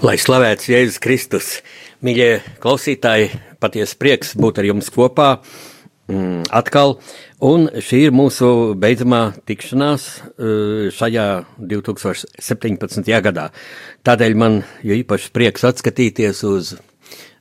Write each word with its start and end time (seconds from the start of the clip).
Lai 0.00 0.14
slavēts 0.16 0.64
Jēzus 0.64 0.96
Kristus, 0.96 1.46
mīļie 2.00 2.38
klausītāji, 2.62 3.26
patiesi 3.60 3.98
prieks 4.00 4.30
būt 4.32 4.56
ar 4.62 4.68
jums 4.70 4.86
kopā 4.94 5.26
mm, 6.08 6.46
atkal. 6.56 6.94
Un 7.44 7.66
šī 7.84 8.06
ir 8.06 8.14
mūsu 8.16 8.48
beidzamā 8.80 9.34
tikšanās 9.44 10.06
eh, 10.16 10.86
šajā 10.96 11.26
2017. 11.60 13.10
gadā. 13.26 13.50
Tādēļ 14.08 14.36
man 14.40 14.56
jo 14.80 14.96
īpaši 14.96 15.34
prieks 15.36 15.68
atskatīties 15.68 16.40
uz 16.48 16.70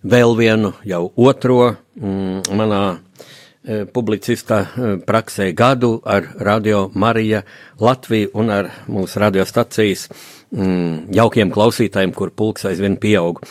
vēl 0.03 0.35
vienu, 0.35 0.73
jau 0.83 1.05
otro 1.15 1.61
mm, 1.95 2.49
manā 2.59 2.81
eh, 2.91 3.85
publicista 3.87 4.65
eh, 4.65 4.97
praksē 4.99 5.53
gadu 5.55 6.01
ar 6.03 6.27
Radio 6.43 6.89
Marija 6.91 7.45
Latviju 7.79 8.33
un 8.35 8.51
ar 8.51 8.73
mūsu 8.91 9.23
radiostacijas 9.23 10.09
mm, 10.55 11.09
jaukiem 11.15 11.51
klausītājiem, 11.53 12.13
kur 12.15 12.31
pulks 12.35 12.67
aizvien 12.69 12.97
pieaug. 13.01 13.41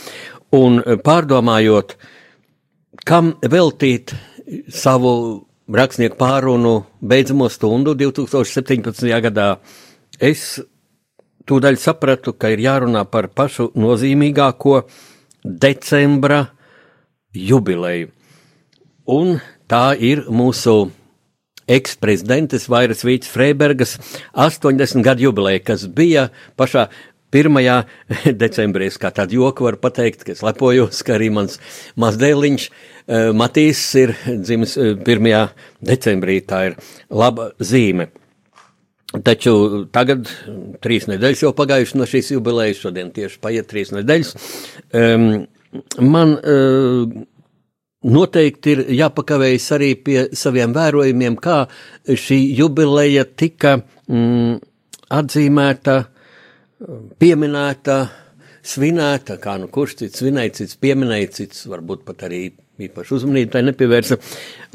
Un 0.57 0.81
eh, 0.83 0.97
pārdomājot, 1.05 1.97
kam 3.09 3.35
veltīt 3.43 4.15
savu 4.73 5.13
rakstnieku 5.69 6.17
pārunu 6.17 6.75
beidzamo 7.05 7.49
stundu 7.53 7.95
2017. 7.99 9.09
gadā, 9.29 9.49
es 10.21 10.59
tūdaļ 11.49 11.79
sapratu, 11.81 12.35
ka 12.37 12.51
ir 12.53 12.63
jārunā 12.65 13.05
par 13.09 13.29
pašu 13.33 13.71
nozīmīgāko 13.77 14.83
decembra 15.45 16.47
jubileju. 17.33 18.11
Un 19.09 19.39
tā 19.69 19.93
ir 19.97 20.27
mūsu 20.29 20.91
eksprezidentes 21.69 22.69
Vairas 22.73 23.05
Vīts 23.07 23.31
Freibergas 23.31 23.97
80 24.33 25.05
gadu 25.07 25.29
jubileja, 25.29 25.63
kas 25.73 25.87
bija 25.93 26.29
pašā 26.59 26.89
1. 27.33 27.59
decembrī. 28.43 28.89
Es 28.89 29.01
kā 29.01 29.11
tādu 29.15 29.43
joku 29.43 29.67
varu 29.69 29.81
pateikt, 29.81 30.25
ka 30.25 30.33
es 30.33 30.45
lepojos, 30.45 31.03
ka 31.05 31.19
arī 31.19 31.29
mans 31.35 31.59
mazdēliņš 32.01 32.71
Matīs 33.09 33.81
ir 33.97 34.13
dzimis 34.29 34.75
1. 34.77 35.29
decembrī. 35.81 36.41
Tā 36.45 36.65
ir 36.69 36.75
laba 37.09 37.53
zīme. 37.57 38.11
Taču 39.25 39.87
tagad 39.89 40.29
trīs 40.85 41.07
nedēļas 41.09 41.47
jau 41.47 41.55
pagājušas 41.57 41.97
no 41.97 42.09
šīs 42.09 42.35
jubilejas, 42.35 42.83
šodien 42.83 43.09
tieši 43.17 43.41
paiet 43.41 43.71
trīs 43.71 43.95
nedēļas. 43.97 44.35
Um, 44.93 45.47
man 46.05 46.35
uh, 46.37 47.07
Noteikti 48.07 48.77
ir 48.77 48.81
jāpakavējas 48.95 49.65
arī 49.75 49.89
pie 49.99 50.21
saviem 50.39 50.71
vērojumiem, 50.77 51.35
kā 51.43 51.65
šī 52.07 52.37
jubileja 52.55 53.25
tika 53.27 53.81
mm, 54.07 54.61
atzīmēta, 55.19 55.97
pieminēta, 57.19 57.99
svinēta, 58.63 59.41
kā 59.43 59.57
nu 59.59 59.67
kurš 59.75 59.97
cits 60.05 60.23
svinēja, 60.23 60.55
cits 60.61 60.79
pieminēja, 60.79 61.33
cits 61.41 61.67
varbūt 61.67 62.05
pat 62.07 62.23
arī 62.29 62.45
īpaši 62.79 63.17
uzmanību 63.17 63.51
tai 63.51 63.65
nepievērsa 63.67 64.21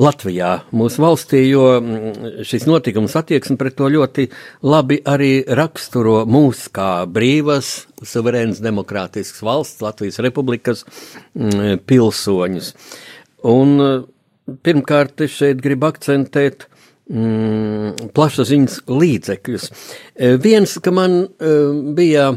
Latvijā, 0.04 0.52
mūsu 0.76 1.06
valstī, 1.06 1.46
jo 1.48 1.64
mm, 1.78 2.44
šis 2.44 2.68
notikums 2.68 3.16
attieksme 3.16 3.56
pret 3.62 3.78
to 3.80 3.88
ļoti 3.94 4.28
labi 4.68 5.00
arī 5.08 5.32
raksturo 5.48 6.26
mūs 6.28 6.66
kā 6.76 7.06
brīvas, 7.08 7.86
suverēnas 8.04 8.60
demokrātiskas 8.64 9.46
valsts, 9.48 9.80
Latvijas 9.86 10.20
republikas 10.26 10.84
mm, 10.84 11.80
pilsoņus. 11.88 12.74
Un 13.44 13.76
pirmkārt, 14.64 15.20
es 15.24 15.36
šeit 15.36 15.62
gribu 15.64 15.90
akcentēt 15.90 16.68
mm, 17.12 18.10
plašsaziņas 18.16 18.80
līdzekļus. 18.88 19.70
Viens, 20.44 20.78
ka 20.84 20.94
man 20.96 21.24
bija 21.98 22.32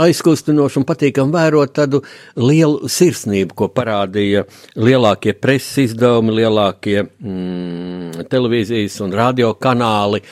aizkustinoši 0.00 0.80
un 0.80 0.86
patīkami 0.88 1.34
vērot 1.34 1.74
tādu 1.76 2.00
lielu 2.40 2.88
sirsnību, 2.88 3.56
ko 3.56 3.68
parādīja 3.72 4.46
lielākie 4.80 5.34
preses 5.36 5.90
izdevumi, 5.90 6.36
lielākie 6.40 7.02
mm, 7.04 8.28
televīzijas 8.32 9.00
un 9.04 9.16
radio 9.16 9.52
kanāli. 9.60 10.22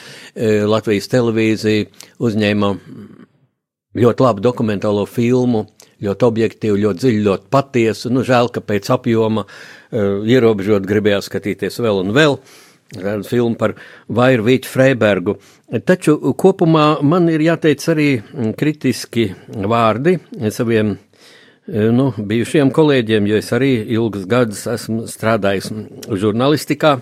Latvijas 0.69 1.11
televīzija 1.11 1.89
uzņēma 2.21 2.71
ļoti 4.01 4.25
labu 4.25 4.41
dokumentālo 4.41 5.05
filmu, 5.09 5.65
ļoti 6.01 6.25
objektīvu, 6.25 6.81
ļoti 6.87 7.03
dziļu, 7.03 7.23
ļoti 7.27 7.49
patiesu. 7.53 8.09
Nu, 8.09 8.25
žēl, 8.25 8.49
ka 8.55 8.63
pēc 8.65 8.89
apjoma 8.95 9.43
uh, 9.45 9.80
ierobežot 9.91 10.85
gribējās 10.87 11.29
skatīties 11.29 11.79
vēl 11.83 12.03
un 12.03 12.13
vēl. 12.15 12.37
Filmu 13.23 13.55
par 13.55 13.77
Vairu 14.11 14.43
Vīķu 14.49 14.67
Freibergu. 14.67 15.37
Taču 15.87 16.17
kopumā 16.35 16.97
man 17.07 17.29
ir 17.31 17.43
jāteic 17.45 17.85
arī 17.93 18.07
kritiski 18.59 19.29
vārdi 19.47 20.17
saviem 20.51 20.97
nu, 21.71 22.09
bijušiem 22.17 22.73
kolēģiem, 22.75 23.29
jo 23.31 23.39
es 23.39 23.53
arī 23.55 23.71
ilgus 23.95 24.27
gadus 24.27 24.65
esmu 24.67 25.05
strādājis 25.07 25.71
žurnālistikā. 26.11 26.97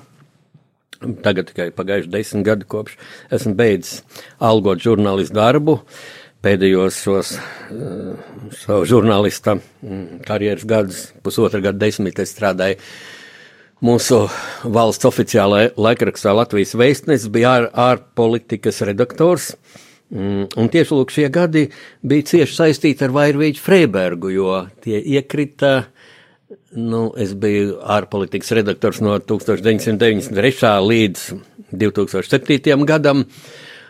Tagad 1.23 1.49
tikai 1.49 1.69
pagājuši 1.73 2.11
desmit 2.11 2.45
gadi 2.45 2.69
kopš 2.69 2.97
esmu 3.33 3.55
beidzis 3.57 4.03
algot 4.43 4.83
žurnālistu 4.83 5.39
darbu. 5.39 5.79
Uh, 5.79 6.18
pēdējos 6.45 6.99
šos 7.03 7.35
uh, 7.35 8.13
savu 8.55 8.87
žurnālista 8.89 9.57
mm, 9.57 10.21
karjeras 10.27 10.65
gadus, 10.67 11.01
pusotra 11.23 11.61
gada 11.63 11.81
desmit, 11.85 12.19
es 12.21 12.33
strādāju 12.35 12.79
mūsu 13.85 14.25
valsts 14.63 15.07
oficiālajā 15.07 15.73
laikrakstā 15.79 16.33
Latvijas 16.35 16.75
vēstnesis, 16.79 17.29
bija 17.31 17.53
ār, 17.55 17.69
ārpolitikas 17.89 18.81
redaktors. 18.87 19.53
Mm, 20.09 20.47
un 20.57 20.71
tieši 20.73 20.95
lūk, 20.95 21.13
šie 21.13 21.27
gadi 21.33 21.67
bija 22.01 22.27
cieši 22.31 22.55
saistīti 22.55 23.05
ar 23.05 23.13
Vairvīģu 23.13 23.61
Freibergu, 23.61 24.31
jo 24.33 24.55
tie 24.83 24.97
iekrita, 24.97 25.73
nu, 26.79 27.09
es 27.19 27.35
biju 27.37 27.77
ārpolitikas 27.85 28.55
redaktors 28.57 29.03
no 29.05 29.19
1993. 29.21 30.75
līdz 30.89 31.27
2007. 31.71 32.85
gadam. 32.89 33.27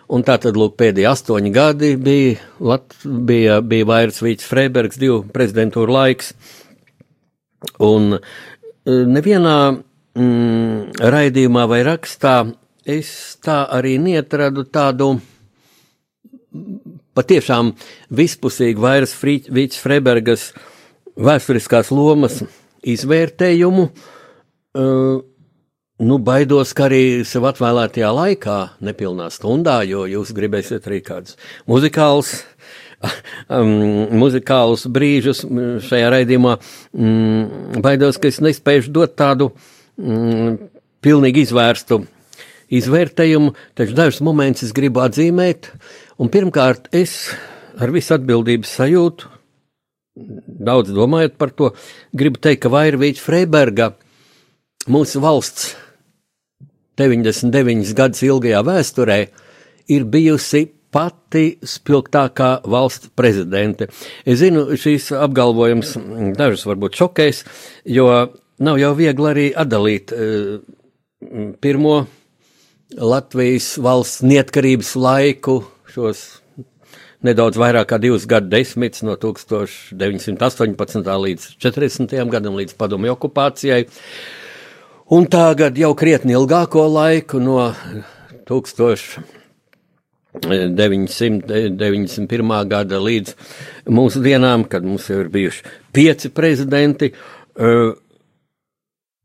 Un 0.09 0.23
tā 0.25 0.39
tad, 0.41 0.57
lūk, 0.57 0.73
pēdējie 0.79 1.06
astoņi 1.06 1.51
gadi 1.53 1.91
bija, 2.01 2.39
Lat, 2.65 2.95
bija, 3.06 3.59
bija 3.61 3.85
Vairs 3.85 4.23
Vīts 4.25 4.47
Freibergs, 4.50 4.97
divu 4.97 5.21
prezidentūru 5.33 5.94
laiks. 5.94 6.31
Un 7.85 8.15
e, 8.17 8.21
nevienā 8.89 9.57
mm, 9.69 10.97
raidījumā 11.13 11.67
vai 11.69 11.83
rakstā 11.85 12.39
es 12.89 13.11
tā 13.45 13.61
arī 13.69 14.00
neatradu 14.01 14.65
tādu 14.65 15.11
patiešām 17.13 17.75
vispusīgu 18.09 18.81
Vairs 18.81 19.13
Vīts 19.21 19.77
Freibergas 19.77 20.50
vēsturiskās 21.19 21.94
lomas 21.94 22.41
izvērtējumu. 22.81 23.89
Uh, 24.69 25.21
Nu, 26.00 26.16
baidos, 26.24 26.69
ka 26.72 26.86
arī 26.88 27.25
sev 27.28 27.44
atvēlētajā 27.50 28.10
laikā, 28.16 28.57
nepilnā 28.88 29.25
stundā, 29.36 29.81
jo 29.84 30.06
jūs 30.07 30.30
gribēsiet 30.31 30.86
arī 30.88 31.01
kādus 31.04 31.36
muzikālus, 31.68 32.30
um, 33.57 33.74
muzikālus 34.22 34.86
brīžus 34.96 35.44
šajā 35.90 36.13
raidījumā. 36.13 36.54
Mm, 36.96 37.81
baidos, 37.84 38.16
ka 38.16 38.31
es 38.31 38.40
nespēju 38.40 38.94
dot 38.96 39.18
tādu 39.19 39.50
mm, 40.00 40.54
pilnīgi 41.04 41.44
izvērstu 41.50 42.00
izvērtējumu, 42.80 43.52
taču 43.75 43.98
dažus 44.00 44.22
momentus 44.24 44.69
es 44.69 44.72
gribu 44.78 45.04
atzīmēt. 45.04 45.68
Pirmkārt, 46.31 46.88
es 46.95 47.34
ar 47.75 47.92
visu 47.92 48.16
atbildības 48.16 48.72
sajūtu, 48.80 49.34
daudz 50.63 50.95
domājot 50.95 51.36
par 51.36 51.52
to, 51.52 51.74
gribu 52.16 52.40
teikt, 52.40 52.63
ka 52.63 52.72
Vairvīķa 52.72 53.28
Freiberga 53.28 53.92
mūsu 54.88 55.19
valsts 55.28 55.74
99 57.00 57.96
gadus 57.98 58.25
ilgajā 58.28 58.63
vēsturē 58.68 59.19
ir 59.90 60.06
bijusi 60.06 60.68
pati 60.94 61.60
spilgtākā 61.66 62.51
valsts 62.69 63.12
prezidente. 63.18 63.90
Es 64.25 64.42
zinu, 64.42 64.66
šīs 64.80 65.12
apgalvojums 65.18 65.96
dažus 66.38 66.66
varbūt 66.69 66.98
šokēs, 67.00 67.44
jo 67.86 68.07
nav 68.60 68.80
jau 68.81 68.94
viegli 68.98 69.30
arī 69.31 69.48
atdalīt 69.54 70.13
uh, 70.16 70.60
pirmo 71.62 72.01
Latvijas 72.98 73.75
valsts 73.78 74.24
neatkarības 74.25 74.95
laiku, 74.98 75.60
šos 75.94 76.42
nedaudz 77.25 77.60
vairāk 77.60 77.92
kā 77.92 77.98
divus 78.02 78.25
gadu 78.30 78.50
desmitus 78.50 79.04
no 79.06 79.13
1918. 79.19 81.10
līdz 81.25 81.44
40. 81.62 82.16
gadam, 82.31 82.56
līdz 82.57 82.74
padomju 82.80 83.13
okupācijai, 83.13 83.86
un 85.09 85.25
tagad 85.29 85.77
jau 85.77 85.94
krietni 85.97 86.38
ilgāko 86.38 86.85
laiku 86.94 87.41
no 87.44 87.73
1000. 88.50 89.19
991. 90.29 92.51
gada 92.69 93.00
līdz 93.01 93.33
mūsu 93.89 94.21
dienām, 94.21 94.61
kad 94.69 94.85
mums 94.85 95.07
jau 95.09 95.23
ir 95.23 95.31
bijuši 95.33 95.63
pieci 95.95 96.29
prezidenti. 96.29 97.09
Uh, 97.57 97.97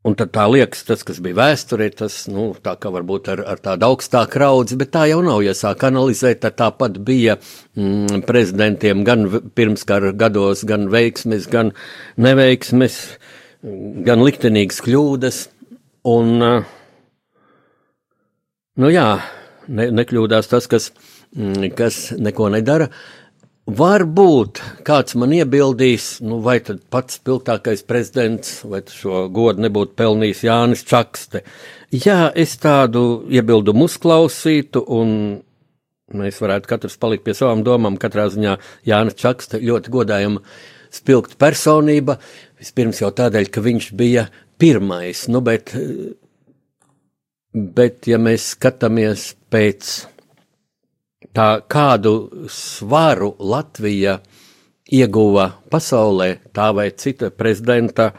Un 0.05 0.13
tad 0.13 0.29
tā 0.35 0.43
liekas, 0.45 0.83
tas, 0.85 1.01
kas 1.01 1.17
bija 1.23 1.39
vēsturē, 1.39 1.87
tas, 1.97 2.27
nu, 2.29 2.51
tā 2.61 2.75
kā 2.77 2.91
varbūt 2.93 3.29
ar, 3.33 3.39
ar 3.49 3.57
tādu 3.57 3.87
augstāku 3.87 4.37
raudzi, 4.37 4.75
bet 4.77 4.91
tā 4.93 5.07
jau 5.09 5.23
nav, 5.25 5.39
ja 5.41 5.55
sāk 5.57 5.81
analizēt, 5.87 6.43
tad 6.43 6.59
tāpat 6.59 6.99
bija 7.07 7.39
mm, 7.39 8.21
prezidentiem 8.27 9.01
gan 9.07 9.25
pirmskara 9.57 10.11
gados, 10.13 10.61
gan 10.69 10.85
veiksmes, 10.93 11.49
gan 11.49 11.73
neveiksmes, 12.21 12.99
gan 14.05 14.21
liktenīgas 14.21 14.83
kļūdas, 14.85 15.41
un, 16.05 16.31
nu 18.75 18.93
jā, 18.93 19.09
ne, 19.67 19.91
nekļūdās 19.99 20.49
tas, 20.51 20.67
kas, 20.71 20.89
mm, 21.35 21.69
kas 21.77 22.09
neko 22.17 22.49
nedara. 22.53 22.89
Varbūt 23.65 24.59
kāds 24.85 25.15
man 25.17 25.31
iebildīs, 25.33 26.19
nu 26.21 26.37
vai 26.45 26.59
tad 26.61 26.83
pats 26.93 27.17
spilgtākais 27.17 27.81
prezidents, 27.89 28.59
vai 28.61 28.83
šo 28.85 29.23
godu 29.33 29.63
nebūtu 29.65 29.97
pelnījis 29.97 30.43
Jānis 30.45 30.85
Čakste. 30.85 31.41
Jā, 31.89 32.29
es 32.37 32.53
tādu 32.61 33.23
iebildumu 33.33 33.87
uzklausītu, 33.89 34.83
un 34.85 35.15
mēs 36.13 36.37
varētu 36.43 36.69
katrs 36.69 36.99
palikt 37.01 37.25
pie 37.25 37.33
savām 37.33 37.65
domām. 37.65 37.97
Katrā 37.97 38.27
ziņā 38.29 38.59
Jānis 38.85 39.17
Čakste 39.17 39.57
ļoti 39.63 39.97
godājama 39.97 40.45
spilgta 40.93 41.33
personība, 41.41 42.19
vispirms 42.61 43.01
jau 43.01 43.09
tādēļ, 43.17 43.49
ka 43.49 43.65
viņš 43.65 43.91
bija 43.97 44.27
pirmais, 44.61 45.27
nu 45.31 45.41
bet 45.45 45.73
Bet, 47.55 48.01
ja 48.11 48.17
mēs 48.19 48.49
skatāmies 48.51 49.29
pēc 49.47 49.89
tā, 51.31 51.61
kādu 51.71 52.11
svaru 52.51 53.29
Latvija 53.39 54.17
ieguva 54.91 55.45
pasaulē, 55.71 56.27
tā 56.51 56.73
vai 56.75 56.89
cita 56.91 57.29
prezidenta 57.31 58.09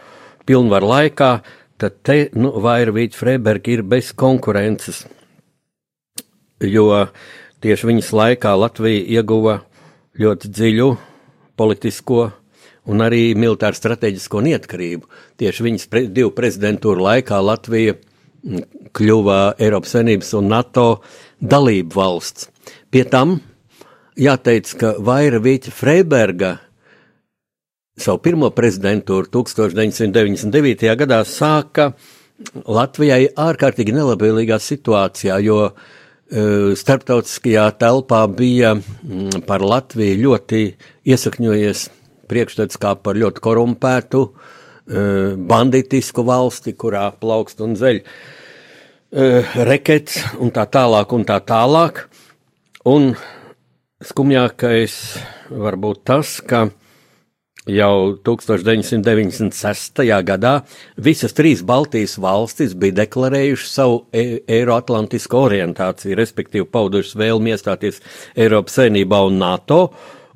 pilnvaru 0.49 0.89
laikā, 0.89 1.29
tad 1.77 1.99
te, 2.01 2.17
nu, 2.33 2.55
Vairvīķa 2.65 3.21
Freiberga 3.21 3.75
ir 3.75 3.85
bez 3.85 4.15
konkurences, 4.17 5.03
jo 6.65 6.89
tieši 7.61 7.93
viņas 7.93 8.13
laikā 8.17 8.57
Latvija 8.57 9.05
ieguva 9.19 9.59
ļoti 10.17 10.49
dziļu 10.49 10.91
politisko 11.61 12.31
un 12.91 13.03
arī 13.05 13.31
militāru 13.39 13.79
strateģisko 13.79 14.43
neatkarību. 14.47 15.09
Tieši 15.41 15.67
viņas 15.67 15.89
pre, 15.91 16.05
divu 16.13 16.33
prezidentūru 16.37 17.07
laikā 17.07 17.41
Latvija 17.43 17.97
kļuva 18.97 19.41
Eiropas 19.59 19.97
Savienības 19.97 20.33
un 20.39 20.51
NATO 20.53 20.87
dalību 21.43 21.99
valsts. 21.99 22.51
Pie 22.91 23.05
tam 23.11 23.41
jāteic, 24.17 24.71
ka 24.79 24.95
Vaira 25.03 25.41
Vīķa 25.43 25.75
Freiberga 25.75 26.57
savu 28.01 28.21
pirmo 28.25 28.51
prezidentūru 28.55 29.31
1999. 29.33 30.87
gadā 31.01 31.23
sāka 31.27 31.91
Latvijai 32.69 33.31
ārkārtīgi 33.33 33.95
nelabvēlīgā 33.97 34.59
situācijā, 34.61 35.39
jo 35.41 35.61
uh, 35.71 36.75
starptautiskajā 36.77 37.71
telpā 37.81 38.21
bija 38.29 38.75
mm, 38.77 39.47
par 39.49 39.65
Latviju 39.65 40.19
ļoti 40.27 40.63
iesakņojies 41.09 41.87
priekšstats 42.29 42.81
kā 42.83 42.95
par 43.01 43.19
ļoti 43.19 43.43
korumpētu, 43.45 44.23
uh, 44.27 45.37
banditisku 45.37 46.27
valsti, 46.27 46.77
kurā 46.79 47.09
plaukst 47.21 47.63
un 47.65 47.77
zeļ. 47.79 48.03
Uh, 49.17 49.57
rekets 49.69 50.19
un 50.43 50.51
tā 50.55 50.67
tālāk 50.71 51.15
un 51.17 51.27
tā 51.29 51.39
tālāk. 51.47 52.07
Un 52.87 53.15
skumjākais 54.05 54.99
var 55.51 55.79
būt 55.81 56.05
tas, 56.07 56.39
ka 56.45 56.67
jau 57.67 58.15
1996. 58.23 60.03
gadā 60.23 60.53
visas 60.97 61.35
trīs 61.35 61.63
Baltijas 61.67 62.17
valstis 62.23 62.77
bija 62.79 63.03
deklarējušas 63.03 63.73
savu 63.75 64.05
e 64.15 64.41
eiroatlantisku 64.59 65.41
orientāciju, 65.49 66.17
respektīvi 66.19 66.69
paudušas 66.71 67.17
vēlmi 67.19 67.55
iestāties 67.55 68.01
Eiropas 68.37 68.79
saimnībā 68.79 69.21
un 69.27 69.41
NATO, 69.43 69.81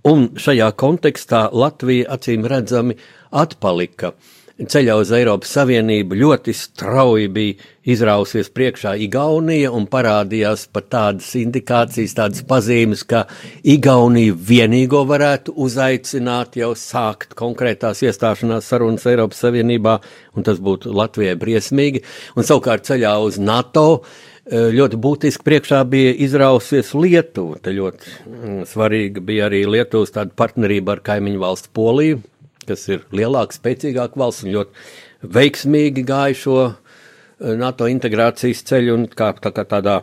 un 0.08 0.28
šajā 0.40 0.70
kontekstā 0.80 1.48
Latvija 1.52 2.10
acīm 2.16 2.46
redzami 2.48 2.96
atpalika. 3.30 4.14
Ceļā 4.60 4.92
uz 5.00 5.08
Eiropas 5.16 5.54
Savienību 5.56 6.18
ļoti 6.20 6.52
strauji 6.52 7.30
bija 7.32 7.68
izrausies 7.88 8.50
priekšā 8.52 8.92
Igaunija 9.06 9.70
un 9.72 9.86
parādījās 9.88 10.66
pat 10.68 10.90
tādas 10.92 11.30
indikācijas, 11.40 12.12
tādas 12.18 12.44
pazīmes, 12.44 13.06
ka 13.08 13.22
Igaunija 13.64 14.36
vienīgo 14.36 15.00
varētu 15.08 15.54
uzaicināt 15.64 16.60
jau 16.60 16.74
sākt 16.76 17.32
konkrētās 17.40 18.04
iestāšanās 18.04 18.68
sarunas 18.68 19.08
Eiropas 19.08 19.40
Savienībā, 19.46 19.96
un 20.36 20.44
tas 20.44 20.60
būtu 20.60 20.92
Latvijai 20.92 21.38
briesmīgi, 21.40 22.04
un 22.36 22.44
savukārt 22.44 22.84
ceļā 22.90 23.16
uz 23.24 23.40
NATO 23.40 24.02
ļoti 24.48 24.98
būtiski 25.00 25.44
priekšā 25.46 25.82
bija 25.90 26.14
izrausies 26.24 26.94
Lietuva. 26.96 27.58
Te 27.62 27.74
ļoti 27.76 28.14
mm, 28.26 28.60
svarīga 28.70 29.22
bija 29.24 29.48
arī 29.50 29.64
Lietuvas 29.68 30.14
partnerība 30.36 30.96
ar 30.96 31.02
kaimiņu 31.06 31.42
valstu 31.42 31.72
Poliju, 31.76 32.22
kas 32.66 32.86
ir 32.88 33.04
lielāka, 33.12 33.56
spēcīgāka 33.56 34.20
valsts 34.20 34.46
un 34.46 34.54
ļoti 34.54 35.30
veiksmīgi 35.36 36.06
gāja 36.08 36.38
šo 36.38 36.56
eh, 36.70 37.52
NATO 37.60 37.88
integrācijas 37.90 38.64
ceļu 38.70 38.96
un 38.96 39.06
kā, 39.12 39.32
tā 39.36 39.52
kā 39.54 39.66
tādā 39.68 40.00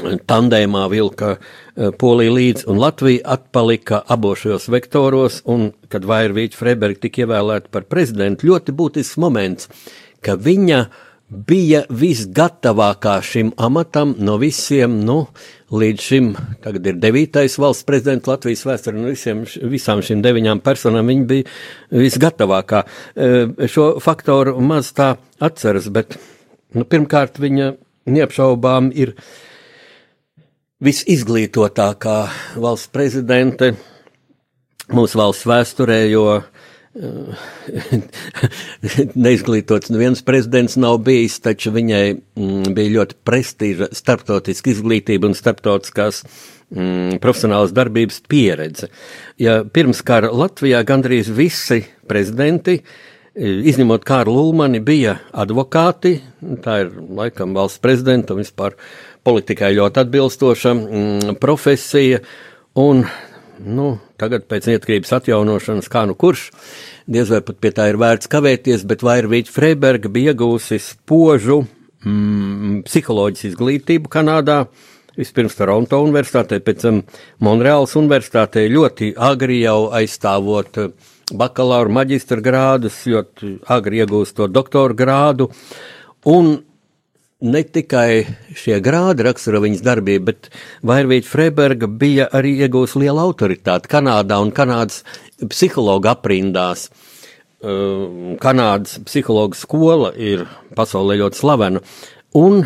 tandēmā 0.00 0.86
vilka 0.90 1.34
eh, 1.36 1.90
Polija 1.98 2.34
līdz 2.34 2.66
un 2.70 2.80
Latvija 2.80 3.24
atpalika 3.36 4.02
abos 4.08 4.44
šajos 4.44 4.68
vektoros, 4.72 5.40
un 5.50 5.70
kad 5.92 6.06
Vairvīķa 6.08 6.58
Freiberga 6.58 7.06
tika 7.06 7.24
ievēlēta 7.24 7.72
par 7.72 7.86
prezidentu, 7.90 8.50
ļoti 8.50 8.74
būtisks 8.76 9.20
moments, 9.20 9.70
ka 10.24 10.36
viņa 10.36 10.84
bija 11.30 11.84
visgatavākā 11.94 13.14
šim 13.22 13.52
amatam 13.60 14.14
no 14.18 14.34
visiem, 14.40 14.98
nu, 15.06 15.22
līdz 15.70 16.02
šim, 16.02 16.30
tagad 16.64 16.88
ir 16.90 16.98
devītais 17.02 17.54
valsts 17.62 17.86
prezidents 17.86 18.26
Latvijas 18.26 18.64
vēsturē, 18.66 18.98
no 18.98 19.12
visiem, 19.12 19.44
visām 19.70 20.02
šīm 20.04 20.24
deviņām 20.24 20.62
personām 20.66 21.10
viņa 21.10 21.28
bija 21.30 22.00
visgatavākā. 22.02 22.82
E, 23.14 23.68
šo 23.70 23.92
faktoru 24.02 24.56
maz 24.64 24.90
tā 24.96 25.12
atceras, 25.38 25.86
bet, 25.94 26.18
nu, 26.74 26.84
pirmkārt, 26.84 27.38
viņa 27.42 27.72
neapšaubām 28.10 28.90
ir 28.98 29.14
visizglītotākā 30.82 32.18
valsts 32.58 32.90
prezidente 32.90 33.74
mūsu 34.90 35.20
valsts 35.20 35.46
vēsturē, 35.46 36.02
jo 36.10 36.40
neizglītots 39.24 39.92
neviens 39.94 40.22
prezidents 40.26 40.74
nav 40.80 40.98
bijis, 41.06 41.36
taču 41.42 41.70
viņai 41.74 42.06
mm, 42.16 42.72
bija 42.74 42.94
ļoti 42.96 43.14
prestiža 43.26 43.90
starptautiska 43.94 44.72
izglītība 44.72 45.30
un 45.30 45.36
starptautiskās 45.38 46.24
mm, 46.24 47.20
profesionālas 47.22 47.74
darbības 47.76 48.18
pieredze. 48.30 48.90
Ja 49.38 49.60
pirms 49.62 50.02
kara 50.02 50.32
Latvijā 50.34 50.82
gandrīz 50.88 51.30
visi 51.30 51.84
prezidenti, 52.10 52.80
izņemot 53.38 54.02
Kārlu 54.04 54.34
Lulmani, 54.34 54.80
bija 54.82 55.20
advokāti, 55.30 56.16
tā 56.64 56.80
ir 56.82 56.90
laikam 57.20 57.54
valsts 57.54 57.82
prezidenta 57.82 58.34
un 58.34 58.42
vispār 58.42 58.74
politikai 59.22 59.76
ļoti 59.78 60.02
atbilstoša 60.02 60.74
mm, 60.74 61.38
profesija, 61.38 62.18
un 62.80 63.04
nu, 63.64 63.90
tagad 64.20 64.46
pēc 64.50 64.68
neatkarības 64.70 65.12
atjaunošanas, 65.18 65.88
kā 65.92 66.04
nu 66.08 66.16
kurš, 66.18 66.48
diez 67.10 67.30
vai 67.32 67.42
pat 67.44 67.58
pie 67.62 67.72
tā 67.76 67.90
ir 67.90 67.98
vērts 68.00 68.30
kavēties, 68.30 68.86
bet 68.88 69.04
Vairvīķa 69.06 69.52
Freiberga 69.54 70.12
bija 70.12 70.34
iegūsi 70.34 70.80
spožu 70.82 71.62
mm, 72.06 72.80
psiholoģijas 72.88 73.50
izglītību 73.50 74.12
Kanādā, 74.12 74.62
vispirms 75.18 75.58
Toronto 75.58 76.00
universitātē, 76.04 76.60
pēc 76.64 76.84
tam 76.86 77.02
Monreāls 77.44 77.96
universitātē, 78.00 78.64
ļoti 78.72 79.12
agri 79.20 79.60
jau 79.64 79.90
aizstāvot 79.96 80.80
bakalaura 81.36 81.92
maģistra 82.00 82.42
grādus, 82.42 83.02
ļoti 83.10 83.58
agri 83.70 84.02
iegūst 84.02 84.38
to 84.38 84.48
doktora 84.50 84.96
grādu, 84.96 85.50
un 86.30 86.56
ne 87.40 87.62
tikai 87.64 88.24
šie 88.56 88.78
grādi 88.84 89.24
raksturo 89.24 89.62
viņas 89.64 89.84
darbību, 89.84 90.24
bet 90.28 90.50
Vairvīta 90.86 91.28
Freiberga 91.28 91.88
bija 91.88 92.28
arī 92.36 92.56
iegūst 92.64 92.98
lielu 93.00 93.22
autoritāti 93.22 93.90
Kanādā 93.90 94.40
un 94.42 94.52
Kanādas 94.54 95.02
psihologu 95.40 96.10
aprindās. 96.12 96.88
Uh, 97.60 98.36
Kanādas 98.40 99.00
psihologa 99.04 99.58
skola 99.58 100.12
ir 100.16 100.46
pasaulē 100.76 101.18
ļoti 101.20 101.40
slavena. 101.40 101.82
Un, 102.40 102.62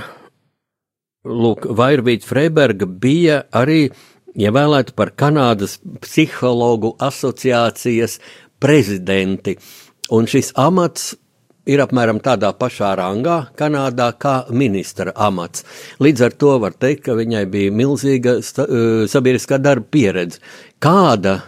lūk, 1.25 1.67
Vairvīta 1.71 2.29
Freiberga 2.29 2.87
bija 2.87 3.43
arī 3.55 3.89
ievēlēta 4.35 4.95
par 4.99 5.15
Kanādas 5.19 5.79
psihologu 6.03 6.95
asociācijas 7.03 8.19
prezidenti. 8.63 9.57
Un 10.15 10.27
šis 10.31 10.53
amats 10.61 11.15
ir 11.71 11.83
apmēram 11.85 12.21
tādā 12.25 12.53
pašā 12.59 12.93
rangā 13.01 13.39
Kanādā 13.59 14.11
kā 14.21 14.35
ministra 14.53 15.15
amats. 15.17 15.65
Līdz 16.03 16.25
ar 16.27 16.39
to 16.39 16.55
var 16.63 16.77
teikt, 16.77 17.05
ka 17.09 17.17
viņai 17.19 17.45
bija 17.51 17.75
milzīga 17.75 18.39
uh, 18.41 19.05
sabiedriskā 19.11 19.59
darba 19.63 19.89
pieredze. 19.97 20.43
Kāda 20.83 21.39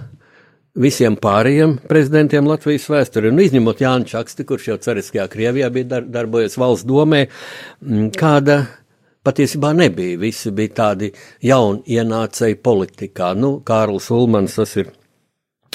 visiem 0.76 1.16
pārējiem 1.20 1.78
prezidentiem 1.88 2.48
Latvijas 2.48 2.88
vēsturē, 2.92 3.30
un 3.32 3.44
izņemot 3.44 3.80
Jānu 3.80 4.08
Čaksti, 4.08 4.44
kurš 4.48 4.70
jau 4.70 4.80
cariskajā 4.88 5.28
Krievijā 5.32 5.70
bija 5.72 5.90
dar 5.96 6.10
darbojies 6.18 6.58
valsts 6.60 6.88
domē, 6.88 7.24
kāda 8.16 8.60
patiesībā 9.26 9.72
nebija. 9.76 10.20
Visi 10.20 10.52
bija 10.54 10.74
tādi 10.82 11.10
jauni 11.44 11.82
ienācēji 11.96 12.60
politikā. 12.64 13.32
Nu, 13.38 13.56
Kārlis 13.66 14.10
Ulmans, 14.14 14.58
tas 14.60 14.76
ir 14.80 14.92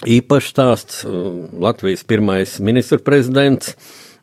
īpašs 0.08 0.54
stāsts, 0.54 1.02
Latvijas 1.62 2.06
pirmais 2.08 2.60
ministra 2.64 3.02
prezidents. 3.02 3.76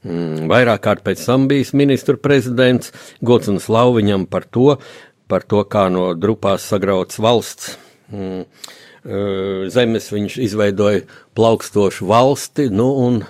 Mm, 0.09 0.49
vairāk 0.49 0.83
kārt 0.87 1.05
pēc 1.05 1.21
tam 1.27 1.47
bijis 1.51 1.75
ministra 1.77 2.17
prezidents, 2.17 2.95
gods 3.21 3.51
un 3.53 3.59
slavu 3.61 3.99
viņam 3.99 4.25
par 4.31 4.47
to, 4.49 4.79
par 5.29 5.45
to, 5.45 5.61
kā 5.69 5.89
no 5.93 6.15
drupās 6.17 6.65
sagrauts 6.71 7.21
valsts 7.21 7.75
mm, 8.09 8.47
zemes 9.75 10.09
viņš 10.13 10.39
izveidoja 10.49 11.05
plaukstošu 11.37 12.09
valsti, 12.09 12.69
nu 12.73 12.89
un, 13.05 13.21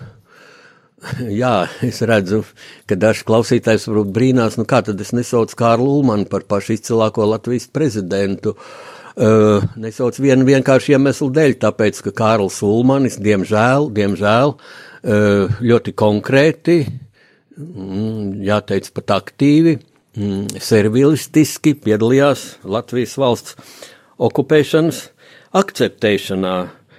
jā, 1.42 1.68
es 1.86 2.02
redzu, 2.06 2.44
ka 2.86 2.98
daži 2.98 3.26
klausītājs 3.28 3.88
varbūt 3.90 4.14
brīnās, 4.14 4.58
nu 4.58 4.66
kā 4.68 4.82
tad 4.86 5.00
es 5.02 5.14
nesaucu 5.16 5.58
Kārlu 5.58 5.98
Ulmanu 6.00 6.28
par 6.30 6.46
pašu 6.48 6.76
izcilāko 6.78 7.26
Latvijas 7.28 7.68
prezidentu. 7.70 8.56
Uh, 9.18 9.64
nesauc 9.74 10.14
vienu 10.22 10.44
vienkāršu 10.46 10.92
iemeslu 10.94 11.26
dēļ, 11.34 11.56
tāpēc, 11.64 11.96
ka 12.06 12.12
Kārls 12.20 12.60
Ulmanis, 12.62 13.16
diemžēl, 13.18 13.88
diemžēl, 13.90 14.52
uh, 14.54 14.87
ļoti 15.02 15.94
konkrēti, 15.94 16.78
mm, 17.56 18.40
jāteic 18.46 18.90
pat 18.94 19.14
aktīvi, 19.18 19.76
mm, 20.16 20.58
servilistiski 20.60 21.74
piedalījās 21.74 22.64
Latvijas 22.64 23.16
valsts 23.18 23.56
okupēšanas 24.18 25.04
akceptēšanā. 25.58 26.56